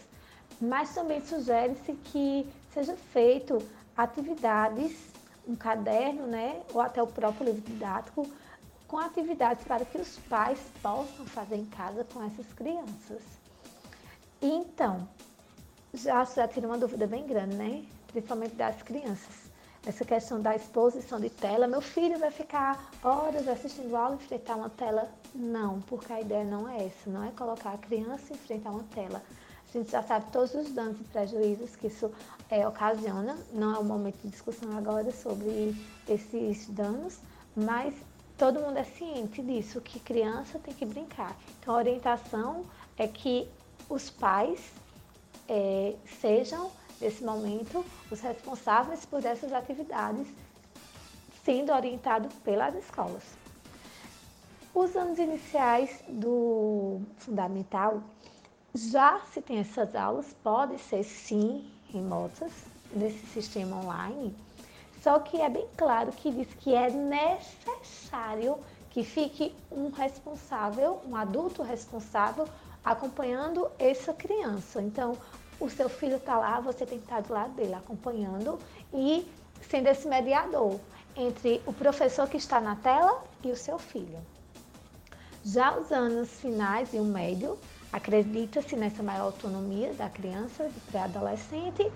mas 0.61 0.95
também 0.95 1.21
sugere-se 1.21 1.92
que 1.92 2.47
seja 2.73 2.95
feito 3.12 3.59
atividades, 3.97 4.92
um 5.47 5.57
caderno, 5.57 6.26
né, 6.26 6.61
ou 6.73 6.80
até 6.80 7.02
o 7.02 7.07
próprio 7.07 7.47
livro 7.47 7.62
didático, 7.62 8.26
com 8.88 8.99
atividades 8.99 9.64
para 9.64 9.85
que 9.85 9.99
os 9.99 10.18
pais 10.28 10.59
possam 10.83 11.25
fazer 11.26 11.57
em 11.57 11.66
casa 11.66 12.04
com 12.04 12.25
essas 12.25 12.50
crianças. 12.54 13.23
Então, 14.42 15.09
já, 15.95 16.25
já 16.25 16.49
tira 16.49 16.66
uma 16.66 16.78
dúvida 16.78 17.07
bem 17.07 17.26
grande, 17.26 17.54
né? 17.54 17.85
Principalmente 18.09 18.57
das 18.57 18.83
crianças 18.83 19.49
essa 19.87 20.04
questão 20.04 20.40
da 20.40 20.54
exposição 20.54 21.18
de 21.18 21.30
tela. 21.30 21.66
Meu 21.66 21.80
filho 21.80 22.18
vai 22.18 22.30
ficar 22.30 22.90
horas 23.02 23.49
assistindo 23.49 23.97
aula 23.97 24.18
e 24.21 24.25
enfrentar 24.25 24.57
uma 24.57 24.68
tela? 24.68 25.09
Não, 25.35 25.80
porque 25.83 26.12
a 26.12 26.21
ideia 26.21 26.45
não 26.45 26.68
é 26.68 26.87
essa, 26.87 27.09
não 27.09 27.25
é 27.25 27.30
colocar 27.30 27.73
a 27.73 27.78
criança 27.78 28.33
em 28.33 28.37
frente 28.37 28.68
a 28.68 28.71
uma 28.71 28.85
tela. 28.95 29.23
A 29.66 29.73
gente 29.73 29.90
já 29.90 30.02
sabe 30.02 30.30
todos 30.30 30.54
os 30.54 30.71
danos 30.73 31.00
e 31.00 31.04
prejuízos 31.04 31.76
que 31.76 31.87
isso 31.87 32.11
é, 32.50 32.66
ocasiona. 32.66 33.37
Não 33.52 33.75
é 33.75 33.78
o 33.78 33.85
momento 33.85 34.18
de 34.23 34.28
discussão 34.28 34.76
agora 34.76 35.11
sobre 35.11 35.75
esses 36.07 36.66
danos, 36.68 37.18
mas 37.54 37.95
todo 38.38 38.61
mundo 38.61 38.78
é 38.78 38.85
ciente 38.85 39.42
disso, 39.42 39.80
que 39.80 39.99
criança 39.99 40.59
tem 40.59 40.73
que 40.73 40.87
brincar. 40.87 41.37
Então, 41.61 41.75
a 41.75 41.78
orientação 41.78 42.64
é 42.97 43.09
que 43.09 43.49
os 43.88 44.09
pais 44.09 44.73
é, 45.49 45.97
sejam 46.21 46.71
nesse 47.00 47.25
momento, 47.25 47.85
os 48.11 48.21
responsáveis 48.21 49.04
por 49.04 49.25
essas 49.25 49.52
atividades 49.52 50.26
sendo 51.45 51.73
orientados 51.73 52.33
pelas 52.45 52.75
escolas. 52.75 53.23
Os 54.75 54.95
anos 54.95 55.18
iniciais 55.18 56.02
do 56.09 57.00
fundamental 57.16 58.02
já 58.75 59.21
se 59.33 59.40
tem 59.40 59.59
essas 59.59 59.95
aulas, 59.95 60.35
pode 60.42 60.78
ser 60.78 61.02
sim 61.02 61.71
remotas, 61.90 62.52
nesse 62.92 63.26
sistema 63.28 63.76
online, 63.76 64.35
só 65.02 65.19
que 65.19 65.40
é 65.40 65.49
bem 65.49 65.67
claro 65.76 66.12
que 66.12 66.31
diz 66.31 66.49
que 66.55 66.75
é 66.75 66.90
necessário 66.90 68.59
que 68.90 69.05
fique 69.05 69.55
um 69.71 69.90
responsável, 69.90 71.00
um 71.07 71.14
adulto 71.14 71.62
responsável, 71.62 72.49
acompanhando 72.85 73.71
essa 73.78 74.12
criança. 74.12 74.81
Então, 74.83 75.17
o 75.61 75.69
seu 75.69 75.88
filho 75.88 76.17
está 76.17 76.38
lá, 76.38 76.61
você 76.61 76.87
tem 76.87 76.99
que 76.99 77.05
estar 77.05 77.21
do 77.23 77.33
lado 77.33 77.52
dele, 77.52 77.75
acompanhando 77.75 78.59
e 78.93 79.26
sendo 79.69 79.88
esse 79.88 80.09
mediador 80.09 80.78
entre 81.17 81.61
o 81.67 81.73
professor 81.73 82.28
que 82.28 82.37
está 82.37 82.61
na 82.61 82.76
tela 82.76 83.23
e 83.43 83.50
o 83.50 83.57
seu 83.57 83.78
filho. 83.78 84.19
Já 85.45 85.76
os 85.76 85.90
anos 85.90 86.28
finais 86.40 86.93
e 86.93 86.99
o 86.99 87.05
médio, 87.05 87.59
acredita-se 87.93 88.76
nessa 88.76 89.02
maior 89.02 89.25
autonomia 89.25 89.93
da 89.95 90.09
criança, 90.09 90.64
do 90.64 90.81
pré-adolescente, 90.90 91.90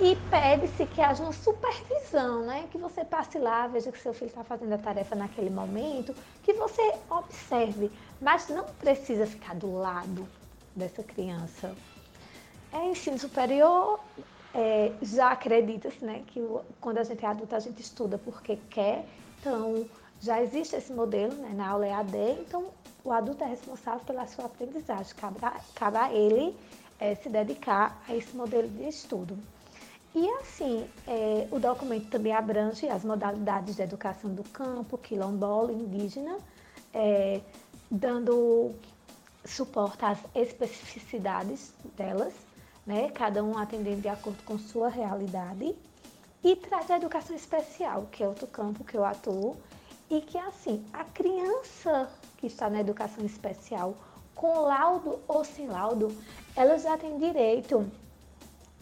E 0.00 0.14
pede-se 0.30 0.86
que 0.86 1.00
haja 1.00 1.24
uma 1.24 1.32
supervisão, 1.32 2.46
né? 2.46 2.68
Que 2.70 2.78
você 2.78 3.04
passe 3.04 3.36
lá, 3.38 3.66
veja 3.66 3.90
que 3.90 4.00
seu 4.00 4.14
filho 4.14 4.28
está 4.28 4.44
fazendo 4.44 4.72
a 4.72 4.78
tarefa 4.78 5.16
naquele 5.16 5.50
momento, 5.50 6.14
que 6.44 6.52
você 6.52 6.94
observe, 7.10 7.90
mas 8.20 8.48
não 8.48 8.64
precisa 8.64 9.26
ficar 9.26 9.56
do 9.56 9.74
lado 9.74 10.28
dessa 10.76 11.02
criança. 11.02 11.74
É 12.72 12.84
ensino 12.90 13.18
superior, 13.18 13.98
é, 14.54 14.92
já 15.02 15.30
acredita-se 15.32 16.04
né, 16.04 16.22
que 16.28 16.40
quando 16.80 16.98
a 16.98 17.02
gente 17.02 17.24
é 17.24 17.28
adulto 17.28 17.56
a 17.56 17.60
gente 17.60 17.80
estuda 17.80 18.18
porque 18.18 18.56
quer, 18.70 19.04
então 19.40 19.84
já 20.20 20.40
existe 20.42 20.76
esse 20.76 20.92
modelo 20.92 21.34
né, 21.34 21.52
na 21.54 21.68
aula 21.68 21.86
EAD, 21.86 22.16
então 22.40 22.66
o 23.02 23.12
adulto 23.12 23.42
é 23.42 23.46
responsável 23.48 24.00
pela 24.06 24.26
sua 24.26 24.46
aprendizagem, 24.46 25.14
cabe 25.16 25.38
a, 25.42 25.60
cabe 25.74 25.96
a 25.96 26.12
ele 26.12 26.56
é, 27.00 27.14
se 27.14 27.28
dedicar 27.28 28.00
a 28.08 28.14
esse 28.14 28.36
modelo 28.36 28.68
de 28.68 28.88
estudo. 28.88 29.38
E 30.14 30.28
assim, 30.40 30.88
é, 31.06 31.46
o 31.50 31.58
documento 31.58 32.08
também 32.08 32.32
abrange 32.32 32.88
as 32.88 33.04
modalidades 33.04 33.76
de 33.76 33.82
educação 33.82 34.32
do 34.34 34.42
campo, 34.44 34.96
quilombola, 34.96 35.72
indígena, 35.72 36.38
é, 36.94 37.40
dando 37.90 38.74
suporte 39.44 40.04
às 40.04 40.18
especificidades 40.34 41.72
delas, 41.96 42.34
né? 42.86 43.10
cada 43.10 43.44
um 43.44 43.56
atendendo 43.56 44.00
de 44.00 44.08
acordo 44.08 44.42
com 44.44 44.58
sua 44.58 44.88
realidade, 44.88 45.74
e 46.42 46.56
traz 46.56 46.90
a 46.90 46.96
educação 46.96 47.34
especial, 47.36 48.06
que 48.10 48.22
é 48.22 48.28
outro 48.28 48.46
campo 48.46 48.84
que 48.84 48.96
eu 48.96 49.04
atuo, 49.04 49.56
e 50.08 50.20
que 50.22 50.38
assim, 50.38 50.84
a 50.92 51.04
criança 51.04 52.08
que 52.38 52.46
está 52.46 52.70
na 52.70 52.80
educação 52.80 53.24
especial, 53.24 53.94
com 54.34 54.60
laudo 54.60 55.18
ou 55.26 55.44
sem 55.44 55.66
laudo, 55.66 56.16
ela 56.56 56.78
já 56.78 56.96
tem 56.96 57.18
direito 57.18 57.90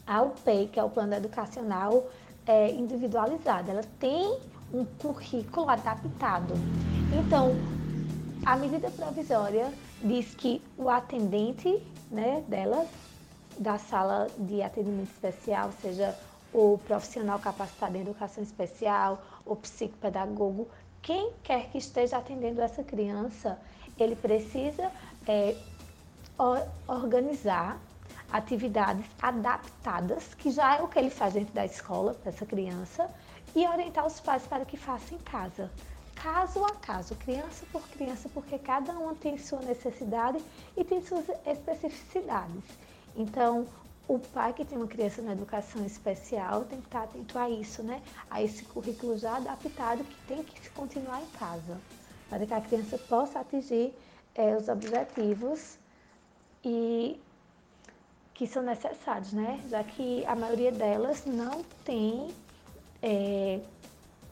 ao 0.07 0.31
PEI, 0.31 0.69
que 0.69 0.79
é 0.79 0.85
o 0.85 0.91
Plano 0.91 1.15
Educacional 1.15 2.09
é, 2.47 2.71
Individualizado. 2.71 3.71
Ela 3.71 3.85
tem 3.99 4.39
um 4.73 4.85
currículo 4.85 5.69
adaptado. 5.69 6.55
Então, 7.13 7.55
a 8.45 8.57
medida 8.57 8.91
provisória 8.91 9.73
diz 10.03 10.35
que 10.35 10.63
o 10.77 10.89
atendente 10.89 11.83
né, 12.11 12.45
delas, 12.49 12.89
da 13.59 13.79
sala 13.79 14.29
de 14.39 14.63
atendimento 14.63 15.11
especial, 15.11 15.71
seja 15.81 16.17
o 16.53 16.79
profissional 16.87 17.39
capacitado 17.39 17.97
em 17.97 18.03
educação 18.03 18.43
especial, 18.43 19.23
o 19.45 19.57
psicopedagogo, 19.57 20.69
quem 21.03 21.33
quer 21.43 21.69
que 21.71 21.79
esteja 21.79 22.19
atendendo 22.19 22.61
essa 22.61 22.83
criança, 22.83 23.59
ele 23.99 24.17
precisa 24.17 24.91
é, 25.27 25.57
organizar 26.87 27.81
atividades 28.33 29.07
adaptadas, 29.21 30.35
que 30.35 30.51
já 30.51 30.77
é 30.77 30.83
o 30.83 30.89
que 30.89 30.99
ele 30.99 31.11
faz 31.11 31.35
dentro 31.35 31.55
da 31.55 31.65
escola 31.65 32.15
para 32.15 32.31
essa 32.31 32.47
criança, 32.47 33.11
e 33.55 33.67
orientar 33.67 34.07
os 34.07 34.21
pais 34.21 34.43
para 34.47 34.65
que 34.65 34.77
façam 34.77 35.17
em 35.17 35.21
casa 35.21 35.71
caso 36.17 36.65
a 36.65 36.75
caso, 36.75 37.15
criança 37.15 37.65
por 37.71 37.87
criança, 37.89 38.29
porque 38.33 38.59
cada 38.59 38.93
uma 38.93 39.15
tem 39.15 39.39
sua 39.39 39.61
necessidade 39.61 40.43
e 40.77 40.83
tem 40.83 41.01
suas 41.01 41.27
especificidades. 41.47 42.65
Então, 43.15 43.67
o 44.09 44.19
pai 44.19 44.53
que 44.53 44.65
tem 44.65 44.79
uma 44.79 44.87
criança 44.87 45.21
na 45.23 45.33
educação 45.33 45.85
especial 45.85 46.65
tem 46.65 46.81
que 46.81 46.87
estar 46.87 47.05
atento 47.05 47.39
a 47.39 47.51
isso, 47.51 47.83
né? 47.83 48.03
A 48.31 48.43
esse 48.43 48.65
currículo 48.65 49.19
já 49.19 49.37
adaptado 49.37 50.03
que 50.05 50.17
tem 50.27 50.43
que 50.43 50.71
continuar 50.71 51.23
em 51.23 51.39
casa, 51.39 51.79
para 52.29 52.47
que 52.47 52.55
a 52.55 52.61
criança 52.61 52.99
possa 52.99 53.41
atingir 53.41 53.95
é, 54.35 54.57
os 54.57 54.69
objetivos 54.69 55.79
e 56.65 57.21
que 58.37 58.47
são 58.47 58.63
necessários, 58.63 59.33
né? 59.33 59.61
Já 59.69 59.83
que 59.83 60.25
a 60.27 60.37
maioria 60.37 60.71
delas 60.71 61.25
não 61.25 61.65
tem 61.85 62.29
é, 63.03 63.61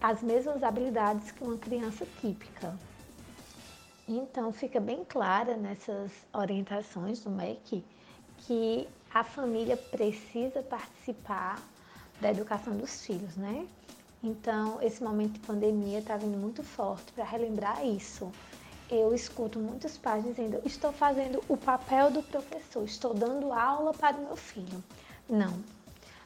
as 0.01 0.23
mesmas 0.23 0.63
habilidades 0.63 1.33
que 1.33 1.43
uma 1.43 1.57
criança 1.57 2.07
típica. 2.21 2.79
Então, 4.07 4.53
fica 4.53 4.79
bem 4.79 5.03
clara 5.07 5.57
nessas 5.57 6.13
orientações 6.35 7.21
do 7.21 7.31
MEC 7.31 7.83
que 8.39 8.87
a 9.13 9.25
família 9.25 9.77
precisa 9.77 10.63
participar 10.63 11.59
da 12.21 12.31
educação 12.31 12.77
dos 12.77 13.07
filhos, 13.07 13.35
né? 13.37 13.67
Então, 14.23 14.83
esse 14.83 15.03
momento 15.03 15.33
de 15.33 15.41
pandemia 15.41 16.01
está 16.01 16.19
vindo 16.19 16.37
muito 16.37 16.63
forte 16.63 17.11
para 17.13 17.25
relembrar 17.25 17.85
isso. 17.87 18.31
Eu 18.91 19.15
escuto 19.15 19.59
muitos 19.59 19.97
pais 19.97 20.25
dizendo: 20.25 20.61
estou 20.65 20.93
fazendo 20.93 21.43
o 21.49 21.57
papel 21.57 22.11
do 22.11 22.23
professor, 22.23 22.85
estou 22.85 23.15
dando 23.15 23.53
aula 23.53 23.93
para 23.95 24.17
o 24.17 24.27
meu 24.27 24.37
filho. 24.37 24.83
Não, 25.29 25.59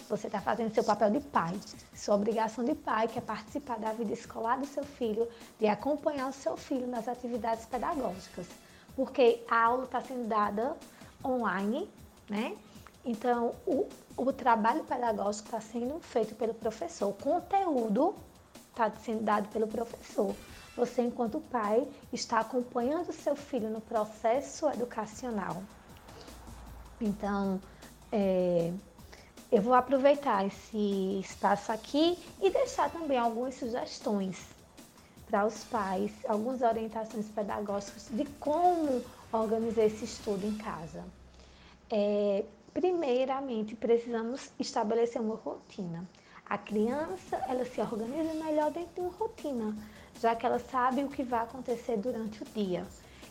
você 0.09 0.27
está 0.27 0.41
fazendo 0.41 0.75
seu 0.75 0.83
papel 0.83 1.11
de 1.11 1.21
pai, 1.21 1.59
sua 1.95 2.15
obrigação 2.15 2.65
de 2.65 2.75
pai, 2.75 3.07
que 3.07 3.19
é 3.19 3.23
participar 3.23 3.79
da 3.79 3.93
vida 3.93 4.13
escolar 4.13 4.59
do 4.59 4.67
seu 4.67 4.83
filho, 4.83 5.29
de 5.61 5.67
acompanhar 5.67 6.29
o 6.29 6.33
seu 6.33 6.57
filho 6.57 6.87
nas 6.87 7.07
atividades 7.07 7.67
pedagógicas. 7.67 8.47
Porque 8.97 9.45
a 9.49 9.65
aula 9.65 9.85
está 9.85 10.01
sendo 10.01 10.27
dada 10.27 10.77
online, 11.25 11.89
né? 12.29 12.57
Então, 13.05 13.55
o, 13.67 13.89
o 14.17 14.33
trabalho 14.33 14.83
pedagógico 14.83 15.47
está 15.47 15.61
sendo 15.61 16.01
feito 16.01 16.35
pelo 16.35 16.55
professor, 16.55 17.11
o 17.11 17.13
conteúdo 17.13 18.15
está 18.71 18.91
sendo 19.05 19.23
dado 19.23 19.49
pelo 19.49 19.69
professor. 19.69 20.35
Você, 20.79 21.03
enquanto 21.03 21.41
pai, 21.41 21.89
está 22.13 22.39
acompanhando 22.39 23.13
seu 23.13 23.35
filho 23.35 23.69
no 23.69 23.81
processo 23.81 24.69
educacional. 24.69 25.61
Então, 27.01 27.61
é, 28.13 28.73
eu 29.51 29.61
vou 29.61 29.75
aproveitar 29.75 30.47
esse 30.47 31.19
espaço 31.19 31.73
aqui 31.73 32.17
e 32.41 32.49
deixar 32.51 32.93
também 32.93 33.19
algumas 33.19 33.57
sugestões 33.57 34.39
para 35.27 35.45
os 35.45 35.65
pais, 35.65 36.13
algumas 36.29 36.63
orientações 36.63 37.27
pedagógicas 37.27 38.07
de 38.13 38.25
como 38.39 39.03
organizar 39.33 39.83
esse 39.83 40.05
estudo 40.05 40.47
em 40.47 40.57
casa. 40.59 41.05
É, 41.91 42.45
primeiramente, 42.73 43.75
precisamos 43.75 44.53
estabelecer 44.61 45.21
uma 45.21 45.35
rotina. 45.35 46.09
A 46.49 46.57
criança, 46.57 47.37
ela 47.49 47.65
se 47.65 47.81
organiza 47.81 48.33
melhor 48.35 48.71
dentro 48.71 48.95
de 48.95 49.01
uma 49.01 49.11
rotina, 49.11 49.77
já 50.21 50.35
que 50.35 50.45
ela 50.45 50.59
sabe 50.59 51.03
o 51.03 51.09
que 51.09 51.23
vai 51.23 51.41
acontecer 51.41 51.97
durante 51.97 52.43
o 52.43 52.47
dia. 52.55 52.85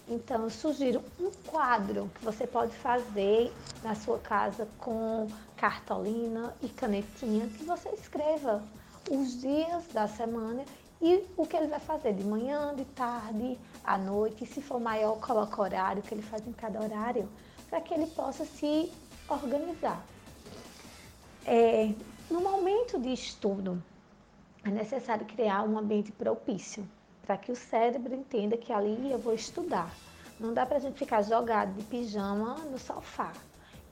Então, 0.10 0.44
eu 0.44 0.50
sugiro 0.50 1.04
um 1.20 1.30
quadro 1.46 2.10
que 2.16 2.24
você 2.24 2.48
pode 2.48 2.74
fazer 2.78 3.52
na 3.84 3.94
sua 3.94 4.18
casa 4.18 4.68
com 4.80 5.28
cartolina 5.58 6.56
e 6.62 6.70
canetinha, 6.70 7.48
que 7.48 7.64
você 7.66 7.90
escreva 7.90 8.64
os 9.12 9.42
dias 9.42 9.86
da 9.94 10.08
semana 10.08 10.64
e 11.02 11.24
o 11.36 11.46
que 11.46 11.58
ele 11.58 11.68
vai 11.68 11.80
fazer 11.80 12.14
de 12.14 12.24
manhã, 12.24 12.74
de 12.74 12.86
tarde, 12.86 13.60
à 13.84 13.98
noite. 13.98 14.46
E 14.46 14.48
se 14.48 14.62
for 14.62 14.80
maior, 14.80 15.20
coloca 15.20 15.62
horário 15.62 16.02
que 16.02 16.14
ele 16.14 16.24
faz 16.24 16.48
em 16.48 16.54
cada 16.54 16.82
horário, 16.82 17.28
para 17.70 17.82
que 17.82 17.94
ele 17.94 18.08
possa 18.08 18.46
se 18.46 18.90
organizar. 19.28 20.02
É, 21.46 21.92
no 22.32 22.40
momento 22.40 22.98
de 22.98 23.12
estudo, 23.12 23.82
é 24.68 24.72
necessário 24.72 25.26
criar 25.26 25.64
um 25.64 25.78
ambiente 25.78 26.12
propício 26.12 26.86
para 27.26 27.38
que 27.38 27.52
o 27.52 27.56
cérebro 27.56 28.14
entenda 28.14 28.58
que 28.58 28.74
ali 28.74 29.12
eu 29.12 29.18
vou 29.18 29.34
estudar. 29.34 29.94
Não 30.40 30.54
dá 30.54 30.66
para 30.66 30.78
a 30.78 30.80
gente 30.80 31.00
ficar 31.00 31.22
jogado 31.22 31.74
de 31.74 31.84
pijama 31.86 32.56
no 32.56 32.78
sofá. 32.78 33.32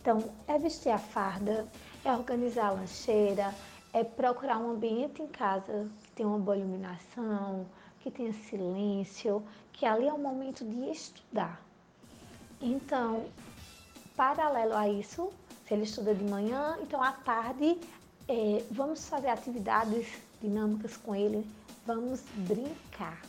Então, 0.02 0.30
é 0.48 0.60
vestir 0.60 0.90
a 0.90 0.98
farda, 0.98 1.66
é 2.04 2.12
organizar 2.12 2.68
a 2.68 2.72
lancheira, 2.72 3.56
é 3.94 4.04
procurar 4.04 4.58
um 4.58 4.72
ambiente 4.72 5.22
em 5.22 5.28
casa 5.28 5.90
que 6.04 6.12
tenha 6.12 6.28
uma 6.28 6.38
boa 6.38 6.58
iluminação, 6.58 7.66
que 8.02 8.12
tenha 8.12 8.34
silêncio, 8.34 9.42
que 9.72 9.86
ali 9.86 10.08
é 10.08 10.14
o 10.14 10.20
momento 10.20 10.64
de 10.64 10.92
estudar. 10.92 11.60
Então, 12.62 13.26
paralelo 14.16 14.76
a 14.76 14.88
isso, 14.88 15.32
se 15.66 15.74
ele 15.74 15.84
estuda 15.84 16.14
de 16.14 16.24
manhã, 16.24 16.78
então 16.82 17.02
à 17.02 17.12
tarde 17.12 17.80
é, 18.28 18.64
vamos 18.72 19.08
fazer 19.08 19.30
atividades 19.30 20.08
dinâmicas 20.47 20.95
com 20.97 21.15
ele, 21.15 21.45
vamos 21.86 22.21
brincar. 22.47 23.21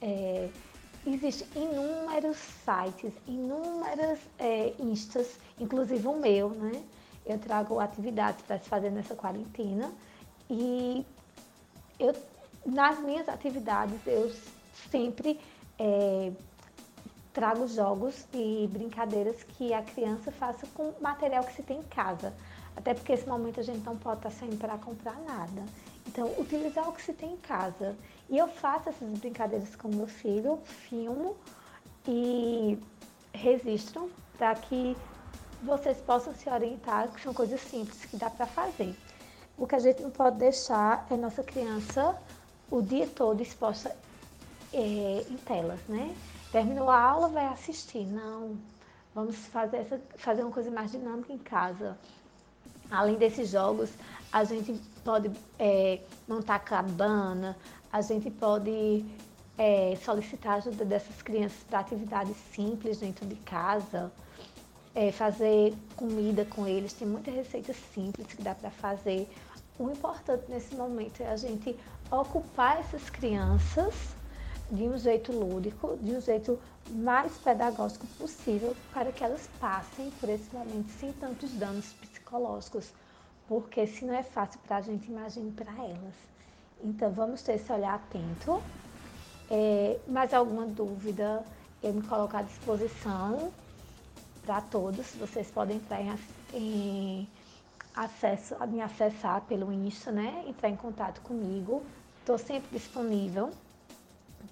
É, 0.00 0.48
Existem 1.04 1.48
inúmeros 1.56 2.36
sites, 2.36 3.12
inúmeras 3.26 4.20
é, 4.38 4.72
instas, 4.78 5.36
inclusive 5.58 6.06
o 6.06 6.16
meu, 6.16 6.50
né? 6.50 6.80
Eu 7.26 7.40
trago 7.40 7.80
atividades 7.80 8.40
para 8.42 8.58
se 8.60 8.68
fazer 8.68 8.90
nessa 8.90 9.16
quarentena 9.16 9.92
e 10.48 11.04
eu, 11.98 12.14
nas 12.64 13.00
minhas 13.00 13.28
atividades 13.28 13.98
eu 14.06 14.30
sempre 14.92 15.40
é, 15.76 16.30
trago 17.32 17.66
jogos 17.66 18.24
e 18.32 18.68
brincadeiras 18.72 19.42
que 19.42 19.74
a 19.74 19.82
criança 19.82 20.30
faça 20.30 20.68
com 20.68 20.94
material 21.00 21.42
que 21.42 21.54
se 21.54 21.64
tem 21.64 21.80
em 21.80 21.84
casa. 21.84 22.32
Até 22.76 22.94
porque 22.94 23.12
esse 23.12 23.28
momento 23.28 23.58
a 23.58 23.64
gente 23.64 23.84
não 23.84 23.96
pode 23.96 24.18
estar 24.18 24.30
saindo 24.30 24.56
para 24.56 24.78
comprar 24.78 25.18
nada. 25.26 25.64
Então, 26.12 26.30
utilizar 26.38 26.86
o 26.86 26.92
que 26.92 27.00
se 27.00 27.14
tem 27.14 27.32
em 27.32 27.36
casa. 27.38 27.96
E 28.28 28.36
eu 28.36 28.46
faço 28.46 28.90
essas 28.90 29.18
brincadeiras 29.18 29.74
com 29.74 29.88
meu 29.88 30.06
filho, 30.06 30.58
filmo 30.66 31.34
e 32.06 32.78
registro 33.32 34.12
para 34.36 34.54
que 34.54 34.94
vocês 35.62 35.96
possam 36.02 36.34
se 36.34 36.50
orientar, 36.50 37.08
que 37.08 37.22
são 37.22 37.32
coisas 37.32 37.62
simples 37.62 38.04
que 38.04 38.18
dá 38.18 38.28
para 38.28 38.44
fazer. 38.44 38.94
O 39.56 39.66
que 39.66 39.74
a 39.74 39.78
gente 39.78 40.02
não 40.02 40.10
pode 40.10 40.36
deixar 40.36 41.06
é 41.10 41.16
nossa 41.16 41.42
criança 41.42 42.14
o 42.70 42.82
dia 42.82 43.06
todo 43.06 43.40
exposta 43.40 43.96
é, 44.70 45.24
em 45.30 45.36
telas, 45.38 45.80
né? 45.88 46.14
Terminou 46.50 46.90
a 46.90 47.00
aula, 47.00 47.28
vai 47.28 47.46
assistir. 47.46 48.04
Não, 48.04 48.58
vamos 49.14 49.36
fazer, 49.46 49.78
essa, 49.78 49.98
fazer 50.16 50.42
uma 50.42 50.52
coisa 50.52 50.70
mais 50.70 50.92
dinâmica 50.92 51.32
em 51.32 51.38
casa. 51.38 51.96
Além 52.90 53.14
desses 53.14 53.48
jogos, 53.48 53.90
a 54.32 54.44
gente 54.44 54.72
pode 55.04 55.30
é, 55.58 56.00
montar 56.26 56.58
cabana, 56.60 57.56
a 57.92 58.00
gente 58.00 58.30
pode 58.30 59.04
é, 59.58 59.96
solicitar 60.02 60.54
ajuda 60.54 60.84
dessas 60.84 61.20
crianças 61.20 61.58
para 61.68 61.80
atividades 61.80 62.36
simples 62.54 62.98
dentro 62.98 63.26
de 63.26 63.36
casa, 63.36 64.10
é, 64.94 65.12
fazer 65.12 65.74
comida 65.94 66.44
com 66.46 66.66
eles. 66.66 66.94
Tem 66.94 67.06
muitas 67.06 67.34
receitas 67.34 67.76
simples 67.94 68.26
que 68.28 68.42
dá 68.42 68.54
para 68.54 68.70
fazer. 68.70 69.28
O 69.78 69.90
importante 69.90 70.44
nesse 70.48 70.74
momento 70.74 71.22
é 71.22 71.28
a 71.28 71.36
gente 71.36 71.76
ocupar 72.10 72.80
essas 72.80 73.10
crianças 73.10 73.94
de 74.70 74.84
um 74.84 74.96
jeito 74.96 75.32
lúdico, 75.32 75.98
de 76.00 76.12
um 76.12 76.20
jeito 76.20 76.58
mais 76.90 77.36
pedagógico 77.38 78.06
possível, 78.18 78.74
para 78.92 79.12
que 79.12 79.22
elas 79.22 79.48
passem 79.60 80.10
por 80.12 80.28
esse 80.30 80.54
momento 80.54 80.90
sem 80.98 81.12
tantos 81.12 81.50
danos 81.52 81.92
psicológicos, 81.92 82.90
porque 83.48 83.86
se 83.86 84.04
não 84.04 84.14
é 84.14 84.22
fácil 84.22 84.60
para 84.66 84.76
a 84.76 84.80
gente, 84.80 85.10
imagine 85.10 85.50
para 85.52 85.72
elas. 85.72 86.14
Então 86.82 87.10
vamos 87.10 87.42
ter 87.42 87.54
esse 87.54 87.72
olhar 87.72 87.94
atento. 87.94 88.62
É, 89.50 89.98
mais 90.08 90.32
alguma 90.32 90.66
dúvida, 90.66 91.44
eu 91.82 91.92
me 91.92 92.02
coloco 92.02 92.36
à 92.36 92.42
disposição 92.42 93.52
para 94.44 94.60
todos. 94.60 95.14
Vocês 95.16 95.50
podem 95.50 95.76
entrar 95.76 96.00
em, 96.00 96.16
em 96.54 97.28
acesso, 97.94 98.56
me 98.66 98.80
acessar 98.80 99.42
pelo 99.42 99.72
Insta, 99.72 100.10
né? 100.10 100.44
Entrar 100.46 100.68
em 100.68 100.76
contato 100.76 101.20
comigo. 101.20 101.82
Estou 102.20 102.38
sempre 102.38 102.78
disponível. 102.78 103.50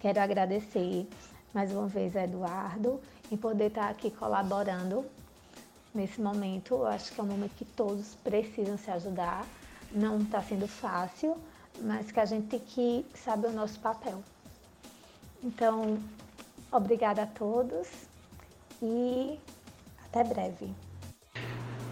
Quero 0.00 0.20
agradecer 0.20 1.08
mais 1.52 1.72
uma 1.72 1.86
vez 1.86 2.16
a 2.16 2.24
Eduardo 2.24 3.00
em 3.30 3.36
poder 3.36 3.66
estar 3.66 3.88
aqui 3.88 4.10
colaborando 4.10 5.04
nesse 5.94 6.20
momento. 6.20 6.74
Eu 6.74 6.86
acho 6.86 7.12
que 7.12 7.20
é 7.20 7.22
um 7.22 7.26
momento 7.26 7.52
que 7.56 7.64
todos 7.64 8.16
precisam 8.22 8.78
se 8.78 8.90
ajudar. 8.90 9.46
Não 9.92 10.18
está 10.18 10.42
sendo 10.42 10.68
fácil, 10.68 11.36
mas 11.82 12.10
que 12.10 12.20
a 12.20 12.24
gente 12.24 12.46
tem 12.46 12.60
que 12.60 13.06
saber 13.14 13.48
o 13.48 13.52
nosso 13.52 13.78
papel. 13.80 14.22
Então, 15.42 15.98
obrigada 16.70 17.22
a 17.22 17.26
todos 17.26 17.88
e 18.82 19.38
até 20.04 20.22
breve. 20.24 20.70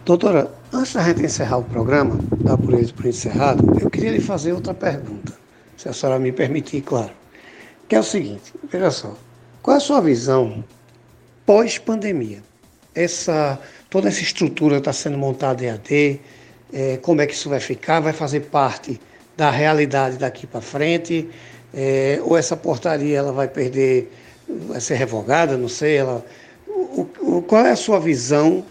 Doutora, 0.05 0.51
antes 0.73 0.95
da 0.95 1.03
gente 1.03 1.23
encerrar 1.23 1.59
o 1.59 1.65
programa, 1.65 2.19
dar 2.41 2.57
por 2.57 2.73
ele 2.73 2.91
por 2.93 3.07
encerrado, 3.07 3.79
eu 3.79 3.91
queria 3.91 4.11
lhe 4.11 4.21
fazer 4.21 4.53
outra 4.53 4.73
pergunta, 4.73 5.35
se 5.77 5.89
a 5.89 5.93
senhora 5.93 6.19
me 6.19 6.33
permitir, 6.33 6.81
claro. 6.81 7.13
Que 7.87 7.95
é 7.95 8.01
o 8.01 8.03
seguinte, 8.03 8.55
veja 8.71 8.91
só, 8.91 9.15
qual 9.63 9.75
é 9.75 9.79
a 9.79 9.81
sua 9.81 10.01
visão 10.01 10.65
pós-pandemia? 11.45 12.43
Essa, 12.95 13.61
toda 13.91 14.09
essa 14.09 14.21
estrutura 14.21 14.79
está 14.79 14.93
sendo 14.93 15.19
montada 15.19 15.65
em 15.65 15.71
AD, 15.71 16.21
é, 16.73 16.97
como 16.99 17.21
é 17.21 17.27
que 17.27 17.33
isso 17.33 17.49
vai 17.49 17.61
ficar? 17.61 18.01
Vai 18.01 18.13
fazer 18.13 18.41
parte 18.41 19.01
da 19.37 19.51
realidade 19.51 20.19
daqui 20.19 20.47
para 20.47 20.61
frente? 20.61 21.29
É, 21.73 22.21
ou 22.23 22.37
essa 22.37 22.57
portaria 22.57 23.19
ela 23.19 23.33
vai 23.33 23.49
perder, 23.49 24.13
vai 24.49 24.81
ser 24.81 24.95
revogada, 24.95 25.57
não 25.57 25.69
sei, 25.69 25.97
ela, 25.97 26.25
o, 26.67 27.07
o, 27.21 27.43
qual 27.43 27.67
é 27.67 27.71
a 27.71 27.77
sua 27.77 28.01
visão 28.01 28.65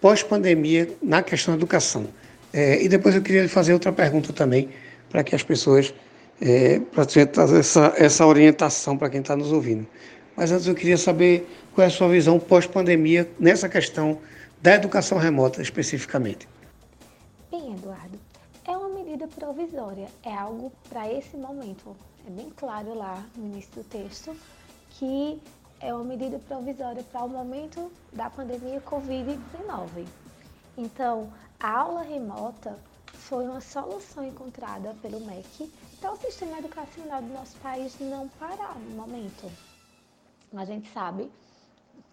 pós-pandemia 0.00 0.88
na 1.02 1.22
questão 1.22 1.54
da 1.54 1.58
educação? 1.58 2.06
É, 2.52 2.80
e 2.82 2.88
depois 2.88 3.14
eu 3.14 3.22
queria 3.22 3.42
lhe 3.42 3.48
fazer 3.48 3.72
outra 3.72 3.92
pergunta 3.92 4.32
também, 4.32 4.68
para 5.10 5.24
que 5.24 5.34
as 5.34 5.42
pessoas, 5.42 5.92
é, 6.40 6.80
para 6.92 7.04
trazer 7.04 7.58
essa, 7.58 7.92
essa 7.96 8.26
orientação 8.26 8.96
para 8.96 9.10
quem 9.10 9.20
está 9.20 9.34
nos 9.34 9.50
ouvindo. 9.50 9.86
Mas 10.36 10.52
antes 10.52 10.66
eu 10.66 10.74
queria 10.74 10.96
saber 10.96 11.48
qual 11.74 11.84
é 11.84 11.88
a 11.88 11.90
sua 11.90 12.08
visão 12.08 12.38
pós-pandemia 12.38 13.28
nessa 13.38 13.68
questão 13.68 14.18
da 14.64 14.76
educação 14.76 15.18
remota 15.18 15.60
especificamente. 15.60 16.48
Bem, 17.50 17.74
Eduardo, 17.74 18.18
é 18.64 18.74
uma 18.74 18.88
medida 18.88 19.28
provisória, 19.28 20.08
é 20.22 20.34
algo 20.34 20.72
para 20.88 21.06
esse 21.12 21.36
momento. 21.36 21.94
É 22.26 22.30
bem 22.30 22.48
claro 22.48 22.94
lá 22.94 23.22
no 23.36 23.44
início 23.44 23.70
do 23.74 23.84
texto 23.84 24.34
que 24.92 25.38
é 25.80 25.92
uma 25.92 26.04
medida 26.04 26.38
provisória 26.38 27.02
para 27.02 27.24
o 27.24 27.28
momento 27.28 27.92
da 28.14 28.30
pandemia 28.30 28.80
Covid-19. 28.80 30.06
Então, 30.78 31.30
a 31.60 31.80
aula 31.80 32.00
remota 32.00 32.78
foi 33.12 33.44
uma 33.44 33.60
solução 33.60 34.24
encontrada 34.24 34.96
pelo 35.02 35.20
MEC 35.20 35.70
para 36.00 36.12
o 36.12 36.16
sistema 36.16 36.58
educacional 36.58 37.20
do 37.20 37.34
nosso 37.34 37.54
país 37.58 37.98
não 38.00 38.28
parar 38.40 38.78
no 38.78 38.96
momento 38.96 39.52
a 40.60 40.64
gente 40.64 40.90
sabe 40.92 41.30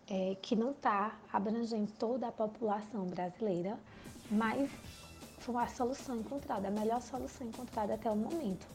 é, 0.07 0.35
que 0.41 0.55
não 0.55 0.71
está 0.71 1.17
abrangendo 1.31 1.91
toda 1.97 2.27
a 2.27 2.31
população 2.31 3.05
brasileira, 3.05 3.79
mas 4.29 4.69
foi 5.39 5.55
a 5.55 5.67
solução 5.67 6.17
encontrada, 6.17 6.67
a 6.67 6.71
melhor 6.71 7.01
solução 7.01 7.47
encontrada 7.47 7.93
até 7.93 8.09
o 8.09 8.15
momento. 8.15 8.67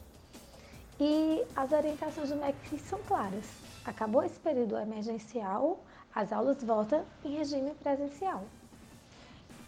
E 0.99 1.45
as 1.55 1.71
orientações 1.71 2.29
do 2.29 2.35
MEC 2.35 2.79
são 2.79 2.99
claras. 3.03 3.45
Acabou 3.85 4.23
esse 4.23 4.39
período 4.39 4.77
emergencial, 4.77 5.79
as 6.13 6.33
aulas 6.33 6.63
voltam 6.63 7.05
em 7.23 7.37
regime 7.37 7.71
presencial. 7.75 8.43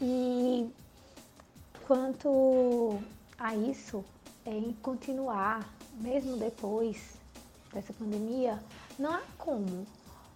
E 0.02 0.70
quanto 1.86 3.00
a 3.38 3.56
isso, 3.56 4.04
em 4.46 4.74
continuar, 4.82 5.70
mesmo 6.00 6.38
depois 6.38 7.16
dessa 7.74 7.94
pandemia, 7.94 8.60
não 8.98 9.14
há 9.14 9.22
como. 9.38 9.86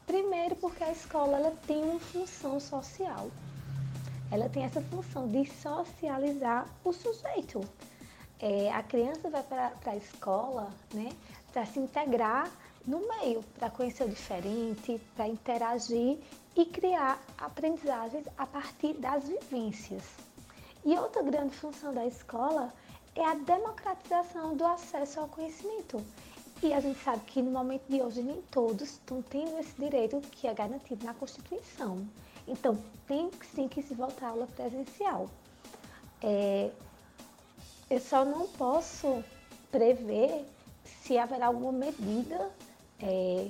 Primeiro 0.06 0.56
porque 0.58 0.84
a 0.84 0.92
escola 0.92 1.38
ela 1.38 1.56
tem 1.66 1.84
uma 1.84 2.00
função 2.00 2.60
social. 2.60 3.30
Ela 4.30 4.50
tem 4.50 4.64
essa 4.64 4.82
função 4.82 5.28
de 5.28 5.46
socializar 5.46 6.68
o 6.84 6.92
sujeito. 6.92 7.62
É, 8.40 8.72
a 8.72 8.84
criança 8.84 9.30
vai 9.30 9.44
para 9.44 9.72
a 9.86 9.96
escola 9.96 10.70
né, 10.94 11.10
para 11.54 11.66
se 11.66 11.80
integrar 11.80 12.52
no 12.86 13.08
meio, 13.08 13.42
para 13.58 13.70
conhecer 13.70 14.04
o 14.04 14.10
diferente, 14.10 15.00
para 15.16 15.28
interagir 15.28 16.20
e 16.56 16.66
criar 16.66 17.22
aprendizagens 17.38 18.26
a 18.38 18.46
partir 18.46 18.94
das 18.94 19.28
vivências. 19.28 20.04
E 20.86 20.98
outra 20.98 21.24
grande 21.24 21.56
função 21.56 21.94
da 21.94 22.06
escola 22.06 22.74
é 23.16 23.24
a 23.24 23.36
democratização 23.36 24.56
do 24.58 24.66
acesso 24.66 25.22
ao 25.22 25.28
conhecimento. 25.28 26.04
E 26.64 26.74
a 26.74 26.80
gente 26.80 26.98
sabe 27.04 27.26
que 27.26 27.42
no 27.42 27.52
momento 27.52 27.84
de 27.90 28.02
hoje 28.02 28.24
nem 28.24 28.42
todos 28.44 28.92
estão 28.92 29.22
tendo 29.22 29.60
esse 29.60 29.76
direito 29.78 30.22
que 30.32 30.48
é 30.48 30.54
garantido 30.54 31.06
na 31.06 31.14
Constituição. 31.14 32.08
Então, 32.48 32.82
tem 33.06 33.30
sim 33.54 33.68
que 33.68 33.84
se 33.84 33.94
voltar 33.94 34.28
à 34.28 34.30
aula 34.30 34.48
presencial. 34.48 35.30
É, 36.22 36.72
eu 37.90 38.00
só 38.00 38.24
não 38.24 38.48
posso 38.48 39.22
prever 39.70 40.46
se 40.86 41.18
haverá 41.18 41.48
alguma 41.48 41.74
medida 41.74 42.50
é, 42.98 43.50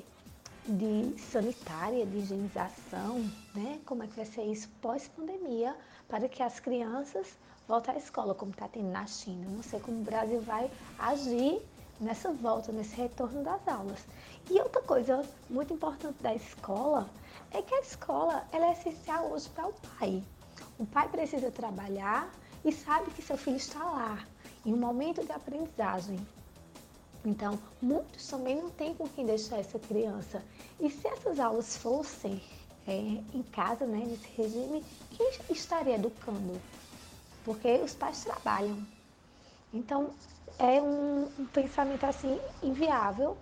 de 0.65 1.13
sanitária, 1.19 2.07
de 2.07 2.17
higienização, 2.17 3.19
né? 3.53 3.79
Como 3.85 4.01
é 4.01 4.07
que 4.07 4.15
vai 4.15 4.25
ser 4.25 4.43
isso 4.45 4.67
pós-pandemia 4.81 5.75
para 6.07 6.27
que 6.27 6.41
as 6.41 6.59
crianças 6.59 7.27
voltem 7.67 7.93
à 7.93 7.97
escola, 7.99 8.33
como 8.33 8.51
está 8.51 8.67
tendo 8.67 8.89
na 8.89 9.05
China. 9.05 9.47
Não 9.51 9.61
sei 9.61 9.79
como 9.79 9.99
o 9.99 10.03
Brasil 10.03 10.41
vai 10.41 10.71
agir 10.97 11.61
nessa 11.99 12.31
volta, 12.31 12.71
nesse 12.71 12.95
retorno 12.95 13.43
das 13.43 13.67
aulas. 13.67 13.99
E 14.49 14.59
outra 14.59 14.81
coisa 14.81 15.23
muito 15.49 15.73
importante 15.73 16.21
da 16.21 16.33
escola 16.35 17.09
é 17.51 17.61
que 17.61 17.73
a 17.73 17.81
escola 17.81 18.45
ela 18.51 18.67
é 18.67 18.71
essencial 18.73 19.31
hoje 19.31 19.49
para 19.49 19.67
o 19.67 19.73
pai. 19.73 20.23
O 20.77 20.85
pai 20.85 21.07
precisa 21.09 21.51
trabalhar 21.51 22.31
e 22.65 22.71
sabe 22.71 23.11
que 23.11 23.21
seu 23.21 23.37
filho 23.37 23.57
está 23.57 23.83
lá, 23.83 24.25
em 24.65 24.73
um 24.73 24.77
momento 24.77 25.23
de 25.23 25.31
aprendizagem. 25.31 26.19
Então, 27.25 27.57
muitos 27.81 28.27
também 28.27 28.61
não 28.61 28.69
têm 28.69 28.93
com 28.93 29.07
quem 29.07 29.25
deixar 29.25 29.59
essa 29.59 29.79
criança. 29.79 30.43
E 30.79 30.89
se 30.89 31.07
essas 31.07 31.39
aulas 31.39 31.77
fossem 31.77 32.41
é, 32.85 32.97
em 32.97 33.43
casa, 33.51 33.85
né, 33.85 34.03
nesse 34.05 34.27
regime, 34.35 34.83
quem 35.11 35.31
estaria 35.49 35.95
educando? 35.95 36.59
Porque 37.45 37.75
os 37.77 37.93
pais 37.93 38.23
trabalham. 38.23 38.85
Então, 39.73 40.11
é 40.59 40.81
um, 40.81 41.27
um 41.39 41.45
pensamento 41.45 42.05
assim 42.05 42.39
inviável 42.61 43.37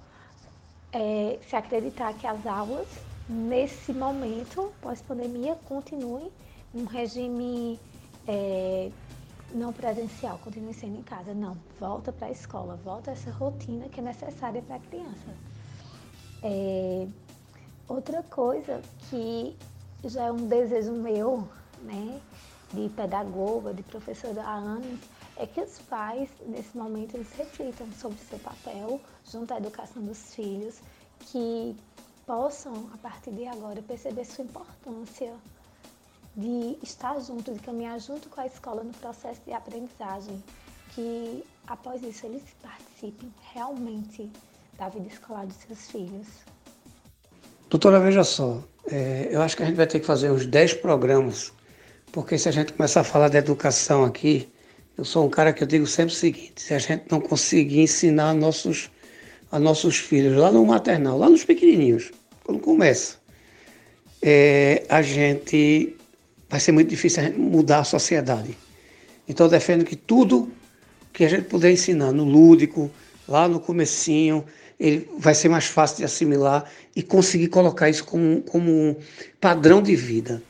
é, 0.91 1.39
se 1.47 1.55
acreditar 1.55 2.13
que 2.13 2.27
as 2.27 2.45
aulas 2.45 2.87
nesse 3.27 3.93
momento 3.93 4.73
pós-pandemia 4.81 5.55
continuem 5.65 6.31
num 6.73 6.85
regime 6.85 7.79
é, 8.27 8.91
não 9.53 9.73
presencial, 9.73 10.39
continue 10.39 10.73
sendo 10.73 10.99
em 10.99 11.03
casa. 11.03 11.33
Não, 11.33 11.57
volta 11.79 12.11
para 12.11 12.27
a 12.27 12.31
escola, 12.31 12.75
volta 12.83 13.11
essa 13.11 13.31
rotina 13.31 13.87
que 13.89 13.99
é 13.99 14.03
necessária 14.03 14.61
para 14.61 14.75
a 14.75 14.79
criança. 14.79 15.35
É, 16.43 17.07
outra 17.87 18.23
coisa 18.23 18.81
que 19.09 19.55
já 20.03 20.25
é 20.25 20.31
um 20.31 20.47
desejo 20.47 20.93
meu 20.93 21.47
né, 21.83 22.19
de 22.73 22.89
pedagoga, 22.89 23.73
de 23.73 23.83
professora 23.83 24.41
há 24.41 24.55
anos, 24.55 24.99
é 25.37 25.45
que 25.45 25.61
os 25.61 25.79
pais, 25.79 26.29
nesse 26.47 26.77
momento, 26.77 27.15
eles 27.15 27.31
reflitam 27.33 27.87
sobre 27.99 28.17
seu 28.19 28.39
papel 28.39 28.99
junto 29.29 29.53
à 29.53 29.57
educação 29.57 30.03
dos 30.03 30.35
filhos, 30.35 30.79
que 31.19 31.75
possam, 32.25 32.89
a 32.93 32.97
partir 32.97 33.31
de 33.31 33.47
agora, 33.47 33.81
perceber 33.81 34.25
sua 34.25 34.43
importância 34.43 35.33
de 36.35 36.77
estar 36.81 37.19
junto, 37.19 37.53
de 37.53 37.59
caminhar 37.59 37.99
junto 37.99 38.29
com 38.29 38.39
a 38.39 38.45
escola 38.45 38.83
no 38.83 38.93
processo 38.93 39.41
de 39.45 39.53
aprendizagem, 39.53 40.41
que 40.93 41.43
após 41.67 42.01
isso 42.03 42.25
eles 42.25 42.43
participem 42.61 43.33
realmente 43.53 44.31
da 44.77 44.89
vida 44.89 45.07
escolar 45.07 45.45
dos 45.45 45.55
seus 45.57 45.91
filhos. 45.91 46.27
Doutora, 47.69 47.99
veja 47.99 48.23
só, 48.23 48.61
é, 48.87 49.29
eu 49.31 49.41
acho 49.41 49.55
que 49.55 49.63
a 49.63 49.65
gente 49.65 49.75
vai 49.75 49.87
ter 49.87 49.99
que 49.99 50.05
fazer 50.05 50.31
uns 50.31 50.45
10 50.45 50.75
programas, 50.75 51.53
porque 52.11 52.37
se 52.37 52.49
a 52.49 52.51
gente 52.51 52.73
começar 52.73 53.01
a 53.01 53.03
falar 53.03 53.29
de 53.29 53.37
educação 53.37 54.03
aqui, 54.03 54.51
eu 54.97 55.05
sou 55.05 55.25
um 55.25 55.29
cara 55.29 55.53
que 55.53 55.63
eu 55.63 55.67
digo 55.67 55.87
sempre 55.87 56.13
o 56.13 56.17
seguinte, 56.17 56.61
se 56.61 56.73
a 56.73 56.79
gente 56.79 57.05
não 57.09 57.19
conseguir 57.19 57.81
ensinar 57.81 58.29
a 58.29 58.33
nossos, 58.33 58.89
a 59.51 59.59
nossos 59.59 59.97
filhos 59.97 60.35
lá 60.37 60.51
no 60.51 60.65
maternal, 60.65 61.17
lá 61.17 61.29
nos 61.29 61.43
pequenininhos, 61.43 62.11
quando 62.43 62.59
começa, 62.59 63.15
é, 64.21 64.83
a 64.89 65.01
gente 65.01 65.95
vai 66.49 66.59
ser 66.59 66.71
muito 66.71 66.89
difícil 66.89 67.23
a 67.23 67.25
gente 67.27 67.39
mudar 67.39 67.79
a 67.79 67.83
sociedade. 67.83 68.57
Então 69.27 69.45
eu 69.45 69.49
defendo 69.49 69.85
que 69.85 69.95
tudo 69.95 70.51
que 71.13 71.23
a 71.23 71.29
gente 71.29 71.45
puder 71.45 71.71
ensinar 71.71 72.11
no 72.11 72.23
lúdico, 72.23 72.91
lá 73.27 73.47
no 73.47 73.59
comecinho, 73.59 74.45
ele 74.79 75.07
vai 75.17 75.33
ser 75.33 75.47
mais 75.47 75.65
fácil 75.65 75.97
de 75.97 76.03
assimilar 76.03 76.69
e 76.95 77.01
conseguir 77.01 77.47
colocar 77.47 77.89
isso 77.89 78.03
como, 78.03 78.41
como 78.41 78.71
um 78.71 78.95
padrão 79.39 79.81
de 79.81 79.95
vida. 79.95 80.41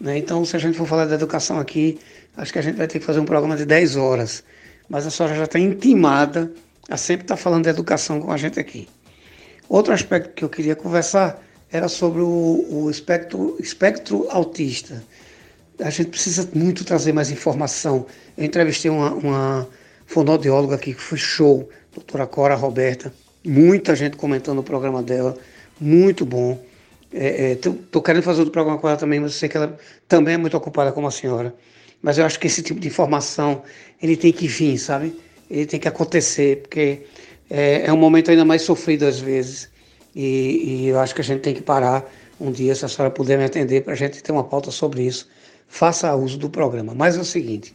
Né? 0.00 0.18
Então, 0.18 0.44
se 0.44 0.56
a 0.56 0.58
gente 0.58 0.76
for 0.76 0.86
falar 0.86 1.06
da 1.06 1.14
educação 1.14 1.58
aqui, 1.58 1.98
acho 2.36 2.52
que 2.52 2.58
a 2.58 2.62
gente 2.62 2.76
vai 2.76 2.86
ter 2.86 2.98
que 2.98 3.04
fazer 3.04 3.20
um 3.20 3.24
programa 3.24 3.56
de 3.56 3.64
10 3.64 3.96
horas. 3.96 4.44
Mas 4.88 5.06
a 5.06 5.10
senhora 5.10 5.34
já 5.34 5.44
está 5.44 5.58
intimada 5.58 6.52
a 6.88 6.96
sempre 6.96 7.24
estar 7.24 7.36
tá 7.36 7.42
falando 7.42 7.64
de 7.64 7.70
educação 7.70 8.20
com 8.20 8.30
a 8.30 8.36
gente 8.36 8.60
aqui. 8.60 8.88
Outro 9.68 9.92
aspecto 9.92 10.32
que 10.34 10.44
eu 10.44 10.48
queria 10.48 10.76
conversar 10.76 11.42
era 11.70 11.88
sobre 11.88 12.22
o, 12.22 12.64
o 12.70 12.90
espectro, 12.90 13.56
espectro 13.58 14.28
autista. 14.30 15.02
A 15.80 15.90
gente 15.90 16.10
precisa 16.10 16.48
muito 16.54 16.84
trazer 16.84 17.12
mais 17.12 17.30
informação. 17.30 18.06
Eu 18.36 18.44
entrevistei 18.44 18.90
uma, 18.90 19.12
uma 19.12 19.68
fonoaudióloga 20.06 20.76
aqui 20.76 20.94
que 20.94 21.02
foi 21.02 21.18
show, 21.18 21.68
doutora 21.92 22.26
Cora 22.26 22.54
Roberta, 22.54 23.12
muita 23.44 23.94
gente 23.94 24.16
comentando 24.16 24.58
o 24.60 24.62
programa 24.62 25.02
dela, 25.02 25.36
muito 25.80 26.24
bom. 26.24 26.62
Estou 27.12 27.72
é, 27.72 27.98
é, 27.98 28.00
querendo 28.04 28.22
fazer 28.22 28.40
outro 28.40 28.52
programa 28.52 28.78
com 28.78 28.88
ela 28.88 28.96
também, 28.96 29.20
mas 29.20 29.32
eu 29.32 29.38
sei 29.38 29.48
que 29.48 29.56
ela 29.56 29.76
também 30.08 30.34
é 30.34 30.36
muito 30.36 30.56
ocupada 30.56 30.92
como 30.92 31.06
a 31.06 31.10
senhora. 31.10 31.54
Mas 32.06 32.18
eu 32.18 32.24
acho 32.24 32.38
que 32.38 32.46
esse 32.46 32.62
tipo 32.62 32.78
de 32.78 32.86
informação, 32.86 33.64
ele 34.00 34.16
tem 34.16 34.32
que 34.32 34.46
vir, 34.46 34.78
sabe? 34.78 35.12
Ele 35.50 35.66
tem 35.66 35.80
que 35.80 35.88
acontecer, 35.88 36.58
porque 36.58 37.00
é, 37.50 37.86
é 37.86 37.92
um 37.92 37.96
momento 37.96 38.30
ainda 38.30 38.44
mais 38.44 38.62
sofrido 38.62 39.04
às 39.04 39.18
vezes. 39.18 39.68
E, 40.14 40.84
e, 40.84 40.86
eu 40.86 41.00
acho 41.00 41.12
que 41.12 41.20
a 41.20 41.24
gente 41.24 41.40
tem 41.40 41.52
que 41.52 41.62
parar 41.62 42.08
um 42.40 42.52
dia, 42.52 42.76
se 42.76 42.84
a 42.84 42.88
senhora 42.88 43.12
puder 43.12 43.36
me 43.36 43.42
atender, 43.42 43.82
para 43.82 43.94
a 43.94 43.96
gente 43.96 44.22
ter 44.22 44.30
uma 44.30 44.44
pauta 44.44 44.70
sobre 44.70 45.02
isso. 45.02 45.28
Faça 45.66 46.14
uso 46.14 46.38
do 46.38 46.48
programa. 46.48 46.94
Mas 46.94 47.16
é 47.16 47.20
o 47.20 47.24
seguinte, 47.24 47.74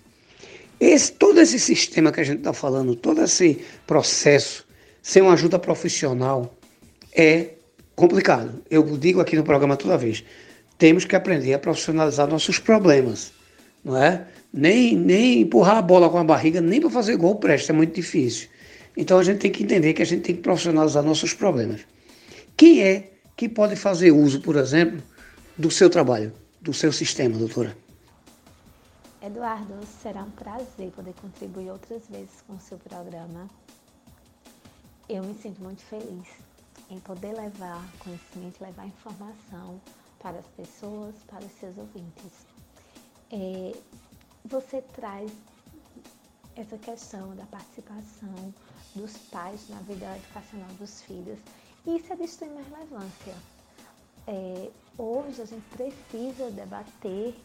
esse, 0.79 1.11
todo 1.11 1.37
esse 1.41 1.59
sistema 1.59 2.09
que 2.09 2.21
a 2.21 2.23
gente 2.23 2.37
está 2.37 2.53
falando, 2.53 2.95
todo 2.95 3.21
esse 3.21 3.59
processo, 3.85 4.65
sem 5.01 5.21
uma 5.21 5.33
ajuda 5.33 5.59
profissional, 5.59 6.55
é 7.13 7.49
complicado. 7.97 8.61
Eu 8.71 8.81
digo 8.97 9.19
aqui 9.19 9.35
no 9.35 9.43
programa 9.43 9.75
toda 9.75 9.97
vez, 9.97 10.23
temos 10.77 11.03
que 11.03 11.17
aprender 11.17 11.53
a 11.53 11.59
profissionalizar 11.59 12.29
nossos 12.29 12.59
problemas, 12.59 13.33
não 13.83 13.97
é? 13.97 14.27
Nem, 14.53 14.95
nem 14.95 15.41
empurrar 15.41 15.77
a 15.77 15.81
bola 15.81 16.09
com 16.09 16.17
a 16.17 16.23
barriga, 16.23 16.61
nem 16.61 16.79
para 16.79 16.89
fazer 16.89 17.15
gol 17.17 17.35
presta, 17.35 17.71
é 17.71 17.75
muito 17.75 17.93
difícil. 17.93 18.49
Então 18.95 19.17
a 19.17 19.23
gente 19.23 19.39
tem 19.39 19.51
que 19.51 19.63
entender 19.63 19.93
que 19.93 20.01
a 20.01 20.05
gente 20.05 20.21
tem 20.21 20.35
que 20.35 20.41
profissionalizar 20.41 21.03
nossos 21.03 21.33
problemas. 21.33 21.81
Quem 22.57 22.83
é 22.83 23.13
que 23.35 23.47
pode 23.47 23.75
fazer 23.75 24.11
uso, 24.11 24.41
por 24.41 24.55
exemplo, 24.55 25.01
do 25.57 25.71
seu 25.71 25.89
trabalho, 25.89 26.33
do 26.61 26.73
seu 26.73 26.91
sistema, 26.91 27.37
doutora? 27.37 27.75
Eduardo, 29.23 29.79
será 30.01 30.23
um 30.23 30.31
prazer 30.31 30.91
poder 30.91 31.13
contribuir 31.13 31.69
outras 31.69 32.03
vezes 32.09 32.41
com 32.47 32.53
o 32.53 32.59
seu 32.59 32.77
programa. 32.77 33.49
Eu 35.07 35.23
me 35.23 35.35
sinto 35.35 35.61
muito 35.61 35.81
feliz 35.83 36.27
em 36.89 36.99
poder 36.99 37.33
levar 37.33 37.87
conhecimento, 37.99 38.61
levar 38.61 38.85
informação 38.85 39.79
para 40.19 40.39
as 40.39 40.47
pessoas, 40.57 41.15
para 41.27 41.43
os 41.45 41.51
seus 41.59 41.77
ouvintes. 41.77 42.50
É, 43.31 43.77
você 44.45 44.81
traz 44.81 45.31
essa 46.55 46.77
questão 46.77 47.35
da 47.35 47.45
participação 47.45 48.53
dos 48.93 49.17
pais 49.29 49.69
na 49.69 49.79
vida 49.81 50.17
educacional 50.17 50.69
dos 50.77 51.01
filhos 51.03 51.39
isso 51.85 52.13
é 52.13 52.15
de 52.15 52.23
extrema 52.25 52.61
relevância. 52.61 53.35
É, 54.27 54.69
hoje 54.99 55.41
a 55.41 55.45
gente 55.45 55.65
precisa 55.69 56.51
debater 56.51 57.35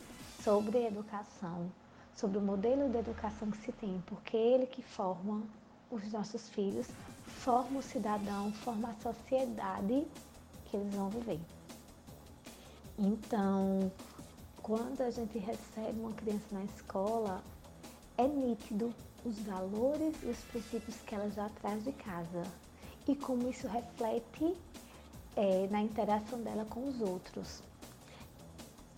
sobre 0.44 0.86
educação, 0.86 1.72
sobre 2.14 2.36
o 2.36 2.42
modelo 2.42 2.90
de 2.90 2.98
educação 2.98 3.50
que 3.50 3.56
se 3.56 3.72
tem, 3.72 4.02
porque 4.06 4.36
é 4.36 4.54
ele 4.54 4.66
que 4.66 4.82
forma 4.82 5.42
os 5.90 6.12
nossos 6.12 6.50
filhos, 6.50 6.86
forma 7.24 7.78
o 7.78 7.82
cidadão, 7.82 8.52
forma 8.52 8.90
a 8.90 8.94
sociedade 9.02 10.06
que 10.66 10.76
eles 10.76 10.94
vão 10.94 11.08
viver. 11.08 11.40
Então, 12.98 13.90
quando 14.66 15.00
a 15.00 15.10
gente 15.10 15.38
recebe 15.38 16.00
uma 16.00 16.12
criança 16.12 16.46
na 16.50 16.64
escola, 16.64 17.40
é 18.18 18.26
nítido 18.26 18.92
os 19.24 19.38
valores 19.42 20.16
e 20.24 20.26
os 20.26 20.38
princípios 20.38 20.96
que 21.06 21.14
ela 21.14 21.30
já 21.30 21.48
traz 21.60 21.84
de 21.84 21.92
casa 21.92 22.42
e 23.06 23.14
como 23.14 23.48
isso 23.48 23.68
reflete 23.68 24.56
é, 25.36 25.68
na 25.68 25.80
interação 25.80 26.42
dela 26.42 26.64
com 26.64 26.84
os 26.88 27.00
outros. 27.00 27.62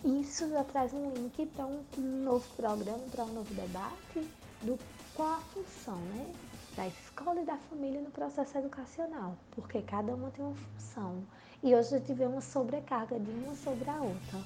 Isso 0.03 0.49
já 0.49 0.63
traz 0.63 0.91
um 0.91 1.13
link 1.13 1.45
para 1.45 1.67
um 1.67 1.83
novo 2.23 2.47
programa, 2.55 3.03
para 3.11 3.25
um 3.25 3.33
novo 3.33 3.53
debate 3.53 4.27
do 4.63 4.75
qual 5.13 5.33
a 5.33 5.41
função 5.53 5.97
né, 5.97 6.33
da 6.75 6.87
escola 6.87 7.41
e 7.41 7.45
da 7.45 7.57
família 7.69 8.01
no 8.01 8.09
processo 8.09 8.57
educacional, 8.57 9.37
porque 9.51 9.83
cada 9.83 10.15
uma 10.15 10.31
tem 10.31 10.43
uma 10.43 10.55
função. 10.55 11.23
E 11.61 11.75
hoje 11.75 11.93
a 11.93 11.99
gente 11.99 12.11
vê 12.13 12.25
uma 12.25 12.41
sobrecarga 12.41 13.19
de 13.19 13.29
uma 13.29 13.53
sobre 13.53 13.87
a 13.87 14.01
outra, 14.01 14.39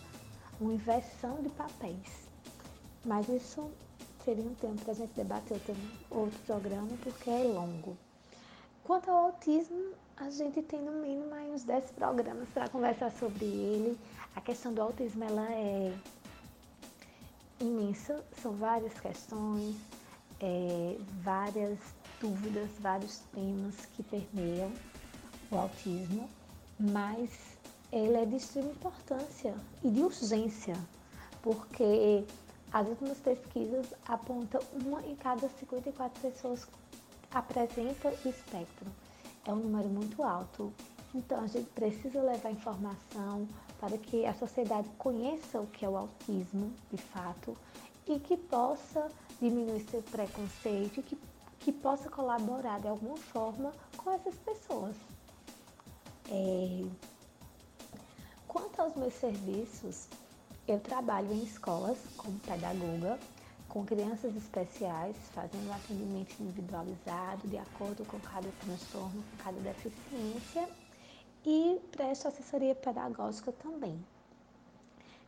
uma 0.60 0.74
inversão 0.74 1.42
de 1.42 1.50
papéis. 1.50 2.28
Mas 3.06 3.28
isso 3.28 3.70
seria 4.24 4.44
um 4.44 4.56
tempo 4.56 4.82
para 4.82 4.92
a 4.92 4.96
gente 4.96 5.13
debater 5.13 5.54
outro, 5.54 5.76
outro 6.10 6.39
programa, 6.46 6.89
porque 7.02 7.30
é 7.30 7.44
longo. 7.44 7.98
Quanto 8.84 9.10
ao 9.10 9.26
autismo, 9.26 9.94
a 10.18 10.30
gente 10.30 10.62
tem 10.62 10.82
no 10.82 10.92
mínimo 10.92 11.34
aí 11.34 11.52
uns 11.52 11.63
10 11.63 11.92
programas 11.92 12.48
para 12.50 12.70
conversar 12.70 13.12
sobre 13.12 13.46
ele. 13.46 13.98
A 14.36 14.42
questão 14.42 14.74
do 14.74 14.82
autismo 14.82 15.24
ela 15.24 15.52
é 15.52 15.94
imensa, 17.60 18.24
são 18.42 18.54
várias 18.54 19.00
questões, 19.00 19.76
é, 20.39 20.98
várias 21.22 21.80
dúvidas, 22.20 22.70
vários 22.80 23.20
temas 23.34 23.86
que 23.96 24.04
permeiam 24.04 24.72
o 25.52 25.58
autismo, 25.58 26.30
mas 26.80 27.30
ele 27.95 28.17
é 28.17 28.25
de 28.25 28.36
extrema 28.36 28.71
importância 28.71 29.56
e 29.84 29.89
de 29.89 30.01
urgência, 30.01 30.75
porque 31.41 32.25
as 32.71 32.88
últimas 32.88 33.19
pesquisas 33.19 33.93
apontam 34.08 34.62
uma 34.84 35.01
em 35.06 35.15
cada 35.15 35.47
54 35.47 36.21
pessoas 36.21 36.67
apresenta 37.32 38.13
espectro 38.25 38.91
é 39.45 39.51
um 39.51 39.58
número 39.58 39.89
muito 39.89 40.23
alto. 40.23 40.73
Então 41.13 41.41
a 41.41 41.47
gente 41.47 41.69
precisa 41.71 42.21
levar 42.21 42.51
informação 42.51 43.47
para 43.79 43.97
que 43.97 44.25
a 44.25 44.34
sociedade 44.34 44.89
conheça 44.97 45.60
o 45.60 45.67
que 45.67 45.86
é 45.86 45.89
o 45.89 45.97
autismo 45.97 46.73
de 46.89 46.97
fato 46.97 47.56
e 48.08 48.19
que 48.19 48.36
possa 48.36 49.10
diminuir 49.39 49.82
seu 49.89 50.01
preconceito 50.01 50.99
e 50.99 51.03
que, 51.03 51.17
que 51.60 51.71
possa 51.71 52.10
colaborar 52.10 52.79
de 52.79 52.88
alguma 52.88 53.17
forma 53.17 53.71
com 53.97 54.12
essas 54.12 54.36
pessoas. 54.36 54.95
É... 56.29 57.12
Quanto 58.54 58.80
aos 58.84 58.94
meus 58.96 59.16
serviços, 59.16 60.08
eu 60.68 60.80
trabalho 60.80 61.34
em 61.34 61.42
escolas 61.42 62.08
como 62.16 62.38
pedagoga 62.38 63.20
com 63.68 63.84
crianças 63.84 64.36
especiais, 64.36 65.18
fazendo 65.32 65.72
atendimento 65.72 66.39
individualizado 66.39 67.48
de 67.48 67.58
acordo 67.58 68.06
com 68.06 68.20
cada 68.20 68.52
transtorno, 68.52 69.24
com 69.24 69.38
cada 69.38 69.60
deficiência 69.60 70.70
e 71.44 71.82
presto 71.89 72.28
assessoria 72.28 72.76
pedagógica 72.76 73.52
também. 73.52 74.06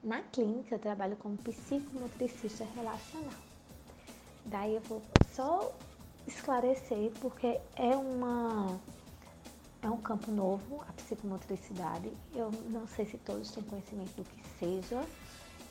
Na 0.04 0.22
clínica, 0.22 0.76
eu 0.76 0.80
trabalho 0.80 1.18
como 1.18 1.36
psicomotricista 1.36 2.64
relacional. 2.64 3.42
Daí 4.46 4.76
eu 4.76 4.82
vou 4.82 5.02
só 5.34 5.74
esclarecer, 6.28 7.12
porque 7.20 7.60
é 7.76 7.98
uma 7.98 8.80
é 9.86 9.89
um 9.89 9.98
campo 9.98 10.32
novo, 10.32 10.84
a 10.88 10.93
psicomotricidade. 10.93 12.12
Eu 12.34 12.50
não 12.71 12.88
sei 12.88 13.06
se 13.06 13.17
todos 13.19 13.52
têm 13.52 13.63
conhecimento 13.63 14.15
do 14.15 14.24
que 14.24 14.43
seja, 14.60 15.06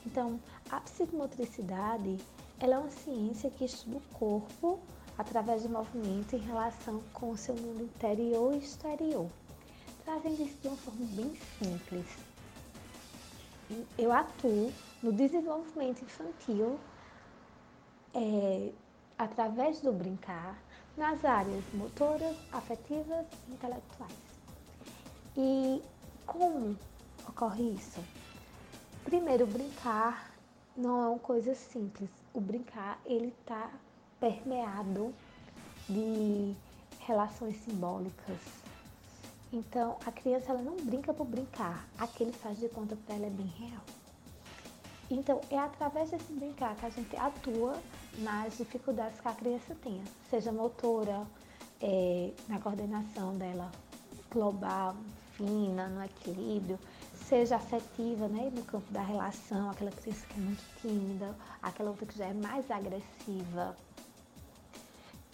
Então, 0.07 0.38
a 0.70 0.81
psicomotricidade 0.81 2.18
ela 2.61 2.74
é 2.74 2.79
uma 2.79 2.90
ciência 2.90 3.50
que 3.50 3.64
estuda 3.64 3.96
o 3.96 4.00
corpo 4.14 4.79
através 5.16 5.62
do 5.62 5.70
movimento 5.70 6.37
em 6.37 6.40
relação 6.40 7.03
com 7.14 7.31
o 7.31 7.37
seu 7.37 7.55
mundo 7.57 7.85
interior 7.85 8.55
e 8.55 8.59
exterior, 8.59 9.29
trazendo 10.05 10.42
isso 10.42 10.59
de 10.61 10.68
uma 10.68 10.77
forma 10.77 11.07
bem 11.07 11.35
simples. 11.59 12.07
Eu 13.96 14.12
atuo 14.12 14.70
no 15.03 15.11
desenvolvimento 15.11 16.03
infantil 16.03 16.79
é, 18.14 18.72
através 19.18 19.81
do 19.81 19.90
brincar 19.90 20.62
nas 20.96 21.24
áreas 21.24 21.64
motoras, 21.72 22.37
afetivas 22.52 23.26
e 23.48 23.52
intelectuais. 23.52 24.12
E 25.37 25.83
como 26.26 26.76
ocorre 27.28 27.70
isso? 27.70 28.00
Primeiro, 29.04 29.46
brincar 29.46 30.35
não 30.76 31.02
é 31.02 31.09
uma 31.09 31.18
coisa 31.18 31.54
simples. 31.54 32.11
O 32.33 32.40
brincar, 32.40 32.98
ele 33.04 33.35
está 33.40 33.70
permeado 34.18 35.14
de 35.88 36.54
relações 37.00 37.57
simbólicas. 37.64 38.38
Então, 39.52 39.96
a 40.04 40.11
criança 40.11 40.50
ela 40.50 40.62
não 40.62 40.76
brinca 40.76 41.12
por 41.12 41.26
brincar. 41.26 41.87
Aquele 41.98 42.33
faz 42.33 42.59
de 42.59 42.68
conta 42.68 42.96
para 42.96 43.14
ela 43.14 43.26
é 43.26 43.30
bem 43.30 43.46
real. 43.46 43.83
Então, 45.11 45.40
é 45.51 45.59
através 45.59 46.11
desse 46.11 46.33
brincar 46.33 46.75
que 46.77 46.87
a 46.87 46.90
gente 46.90 47.17
atua 47.17 47.77
nas 48.19 48.57
dificuldades 48.57 49.21
que 49.21 49.29
a 49.29 49.35
criança 49.35 49.75
tenha, 49.83 50.05
seja 50.31 50.51
motora, 50.51 51.27
é, 51.81 52.33
na 52.49 52.59
coordenação 52.59 53.37
dela 53.37 53.71
global, 54.31 54.97
fina, 55.37 55.88
no 55.88 56.03
equilíbrio, 56.03 56.79
seja 57.12 57.57
afetiva, 57.57 58.29
né, 58.29 58.51
no 58.55 58.64
campo 58.64 58.90
da 58.93 59.03
relação, 59.03 59.71
aquela 59.71 59.90
criança 59.90 60.27
que 60.27 60.35
é 60.35 60.43
muito 60.43 60.64
tímida, 60.81 61.37
aquela 61.62 61.90
outra 61.90 62.07
que 62.07 62.17
já 62.17 62.27
é 62.27 62.35
mais 62.35 62.71
agressiva. 62.71 63.77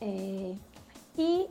É, 0.01 0.57
e 1.17 1.49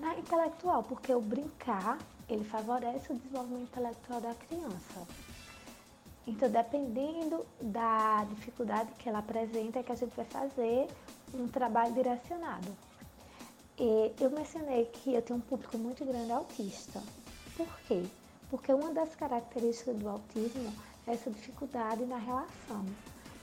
na 0.00 0.18
intelectual, 0.18 0.82
porque 0.82 1.14
o 1.14 1.20
brincar, 1.20 1.98
ele 2.28 2.44
favorece 2.44 3.12
o 3.12 3.16
desenvolvimento 3.16 3.68
intelectual 3.70 4.20
da 4.20 4.34
criança. 4.34 5.06
Então, 6.26 6.50
dependendo 6.50 7.46
da 7.62 8.24
dificuldade 8.24 8.90
que 8.98 9.08
ela 9.08 9.20
apresenta, 9.20 9.78
é 9.78 9.82
que 9.82 9.92
a 9.92 9.94
gente 9.94 10.14
vai 10.16 10.24
fazer 10.24 10.88
um 11.32 11.46
trabalho 11.46 11.94
direcionado. 11.94 12.76
E 13.78 14.12
eu 14.20 14.30
mencionei 14.30 14.86
que 14.86 15.14
eu 15.14 15.22
tenho 15.22 15.38
um 15.38 15.42
público 15.42 15.78
muito 15.78 16.04
grande 16.04 16.32
autista. 16.32 17.00
Por 17.56 17.68
quê? 17.86 18.04
Porque 18.50 18.72
uma 18.72 18.92
das 18.92 19.14
características 19.14 19.96
do 19.96 20.08
autismo 20.08 20.72
é 21.06 21.12
essa 21.12 21.30
dificuldade 21.30 22.04
na 22.04 22.16
relação. 22.16 22.84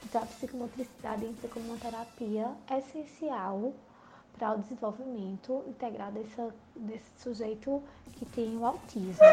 Então, 0.03 0.21
a 0.21 0.25
psicomotricidade 0.25 1.25
entra 1.25 1.47
como 1.47 1.65
uma 1.67 1.77
terapia 1.77 2.51
essencial 2.77 3.73
para 4.37 4.53
o 4.53 4.57
desenvolvimento 4.57 5.63
integral 5.67 6.11
desse, 6.11 6.35
desse 6.75 7.09
sujeito 7.17 7.81
que 8.13 8.25
tem 8.25 8.57
o 8.57 8.65
autismo. 8.65 9.23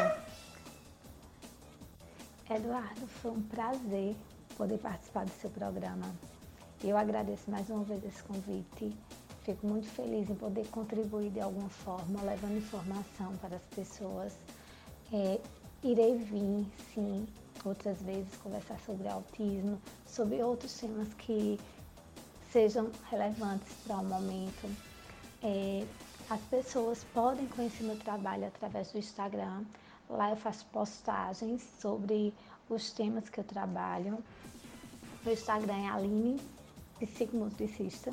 Eduardo, 2.52 3.06
foi 3.06 3.30
um 3.30 3.42
prazer 3.42 4.16
poder 4.56 4.78
participar 4.78 5.24
do 5.24 5.30
seu 5.40 5.48
programa. 5.50 6.12
Eu 6.82 6.96
agradeço 6.96 7.48
mais 7.48 7.70
uma 7.70 7.84
vez 7.84 8.04
esse 8.04 8.20
convite. 8.24 8.92
Fico 9.44 9.68
muito 9.68 9.86
feliz 9.86 10.28
em 10.28 10.34
poder 10.34 10.66
contribuir 10.66 11.30
de 11.30 11.40
alguma 11.40 11.68
forma, 11.68 12.20
levando 12.22 12.58
informação 12.58 13.36
para 13.36 13.54
as 13.54 13.62
pessoas. 13.66 14.36
É, 15.12 15.40
irei 15.84 16.18
vir, 16.18 16.66
sim, 16.92 17.24
outras 17.64 18.02
vezes 18.02 18.34
conversar 18.42 18.80
sobre 18.80 19.06
autismo, 19.06 19.80
sobre 20.04 20.42
outros 20.42 20.74
temas 20.74 21.14
que 21.14 21.56
sejam 22.50 22.90
relevantes 23.08 23.72
para 23.86 23.96
o 23.96 24.04
momento. 24.04 24.68
É, 25.40 25.86
as 26.28 26.40
pessoas 26.42 27.04
podem 27.14 27.46
conhecer 27.46 27.84
meu 27.84 27.96
trabalho 27.96 28.48
através 28.48 28.90
do 28.90 28.98
Instagram, 28.98 29.64
Lá 30.10 30.30
eu 30.30 30.36
faço 30.36 30.66
postagens 30.66 31.62
sobre 31.80 32.34
os 32.68 32.90
temas 32.92 33.28
que 33.28 33.38
eu 33.38 33.44
trabalho. 33.44 34.18
Meu 35.24 35.32
Instagram 35.34 35.76
é 35.76 35.88
Aline, 35.88 36.40
psicomotricista. 36.98 38.12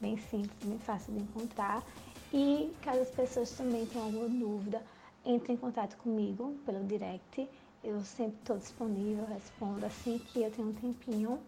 Bem 0.00 0.18
simples, 0.18 0.52
bem 0.62 0.78
fácil 0.78 1.14
de 1.14 1.20
encontrar. 1.20 1.82
E 2.30 2.70
caso 2.82 3.00
as 3.00 3.10
pessoas 3.10 3.50
também 3.52 3.86
tenham 3.86 4.04
alguma 4.04 4.28
dúvida, 4.28 4.82
entre 5.24 5.54
em 5.54 5.56
contato 5.56 5.96
comigo 5.96 6.54
pelo 6.66 6.84
direct. 6.84 7.48
Eu 7.82 8.02
sempre 8.02 8.36
estou 8.40 8.58
disponível, 8.58 9.24
respondo 9.24 9.86
assim 9.86 10.18
que 10.18 10.42
eu 10.42 10.50
tenho 10.50 10.68
um 10.68 10.74
tempinho. 10.74 11.40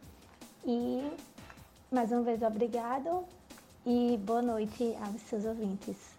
E 0.65 1.11
mais 1.91 2.11
uma 2.13 2.23
vez, 2.23 2.41
obrigado 2.43 3.25
e 3.85 4.17
boa 4.25 4.41
noite 4.41 4.97
aos 5.03 5.21
seus 5.23 5.45
ouvintes. 5.45 6.16